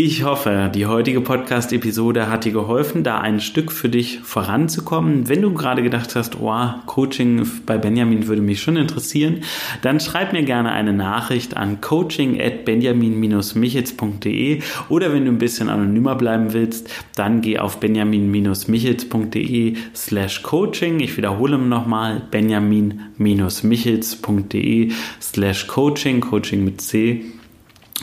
Ich 0.00 0.22
hoffe, 0.22 0.70
die 0.72 0.87
heutige 0.87 1.20
Podcast-Episode 1.20 2.30
hat 2.30 2.44
dir 2.44 2.52
geholfen, 2.52 3.02
da 3.02 3.18
ein 3.18 3.40
Stück 3.40 3.72
für 3.72 3.88
dich 3.88 4.20
voranzukommen. 4.20 5.28
Wenn 5.28 5.42
du 5.42 5.52
gerade 5.52 5.82
gedacht 5.82 6.14
hast, 6.14 6.40
oh, 6.40 6.68
Coaching 6.87 7.44
bei 7.66 7.78
Benjamin 7.78 8.28
würde 8.28 8.40
mich 8.40 8.62
schon 8.62 8.76
interessieren, 8.76 9.40
dann 9.82 9.98
schreib 9.98 10.32
mir 10.32 10.44
gerne 10.44 10.70
eine 10.70 10.92
Nachricht 10.92 11.56
an 11.56 11.80
coaching 11.80 12.40
at 12.40 12.64
benjamin-michels.de 12.64 14.62
oder 14.88 15.12
wenn 15.12 15.24
du 15.24 15.32
ein 15.32 15.38
bisschen 15.38 15.68
anonymer 15.68 16.14
bleiben 16.14 16.52
willst, 16.52 16.88
dann 17.16 17.40
geh 17.40 17.58
auf 17.58 17.80
benjamin-michels.de 17.80 19.74
slash 19.96 20.44
coaching. 20.44 21.00
Ich 21.00 21.16
wiederhole 21.16 21.58
nochmal, 21.58 22.22
benjamin-michels.de 22.30 24.92
slash 25.20 25.66
coaching, 25.66 26.20
Coaching 26.20 26.64
mit 26.64 26.80
C. 26.82 27.24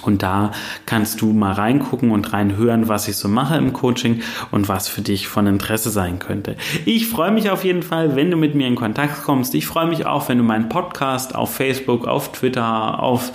Und 0.01 0.23
da 0.23 0.51
kannst 0.86 1.21
du 1.21 1.31
mal 1.31 1.53
reingucken 1.53 2.12
und 2.12 2.34
reinhören, 2.34 2.88
was 2.89 3.08
ich 3.08 3.15
so 3.15 3.27
mache 3.27 3.55
im 3.55 3.73
Coaching 3.73 4.21
und 4.51 4.67
was 4.67 4.88
für 4.88 5.01
dich 5.01 5.27
von 5.27 5.47
Interesse 5.47 5.89
sein 5.89 6.19
könnte. 6.19 6.58
Ich 6.86 7.08
freue 7.08 7.31
mich 7.31 7.49
auf 7.49 7.63
jeden 7.63 7.81
Fall, 7.81 8.15
wenn 8.15 8.29
du 8.29 8.38
mit 8.38 8.55
mir 8.55 8.67
in 8.67 8.75
Kontakt 8.75 9.23
kommst. 9.23 9.55
Ich 9.55 9.65
freue 9.65 9.88
mich 9.88 10.05
auch, 10.05 10.27
wenn 10.27 10.38
du 10.38 10.43
meinen 10.43 10.69
Podcast 10.69 11.34
auf 11.34 11.55
Facebook, 11.55 12.08
auf 12.08 12.31
Twitter, 12.34 13.01
auf 13.01 13.31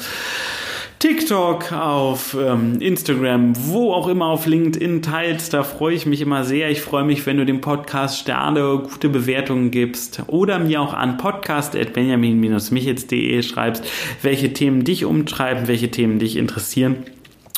TikTok, 1.00 1.72
auf 1.72 2.36
ähm, 2.38 2.78
Instagram, 2.78 3.54
wo 3.56 3.92
auch 3.94 4.06
immer 4.06 4.26
auf 4.26 4.44
LinkedIn 4.44 5.00
teilst. 5.00 5.54
Da 5.54 5.62
freue 5.62 5.94
ich 5.94 6.04
mich 6.04 6.20
immer 6.20 6.44
sehr. 6.44 6.70
Ich 6.70 6.82
freue 6.82 7.04
mich, 7.04 7.24
wenn 7.24 7.38
du 7.38 7.46
dem 7.46 7.62
Podcast 7.62 8.18
Sterne, 8.18 8.82
gute 8.82 9.08
Bewertungen 9.08 9.70
gibst 9.70 10.22
oder 10.26 10.58
mir 10.58 10.82
auch 10.82 10.92
an 10.92 11.16
podcast.benjamin-michels.de 11.16 13.42
schreibst, 13.42 13.82
welche 14.20 14.52
Themen 14.52 14.84
dich 14.84 15.06
umtreiben, 15.06 15.68
welche 15.68 15.90
Themen 15.90 16.18
dich 16.18 16.36
interessieren 16.36 16.96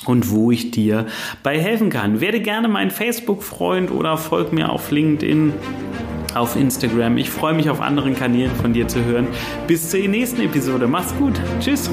und 0.07 0.31
wo 0.31 0.52
ich 0.52 0.70
dir 0.70 1.09
bei 1.42 1.59
helfen 1.59 1.90
kann. 1.90 2.20
Werde 2.20 2.38
gerne 2.38 2.68
mein 2.68 2.92
Facebook-Freund 2.92 3.90
oder 3.90 4.18
folg 4.18 4.52
mir 4.52 4.70
auf 4.70 4.92
LinkedIn 4.92 5.52
auf 6.37 6.55
Instagram. 6.55 7.18
Ich 7.18 7.28
freue 7.28 7.55
mich 7.55 7.68
auf 7.68 7.81
anderen 7.81 8.14
Kanälen 8.14 8.55
von 8.55 8.72
dir 8.72 8.87
zu 8.87 9.05
hören. 9.05 9.26
Bis 9.66 9.90
zur 9.90 9.98
nächsten 9.98 10.42
Episode. 10.42 10.87
Mach's 10.87 11.12
gut. 11.18 11.40
Tschüss. 11.59 11.90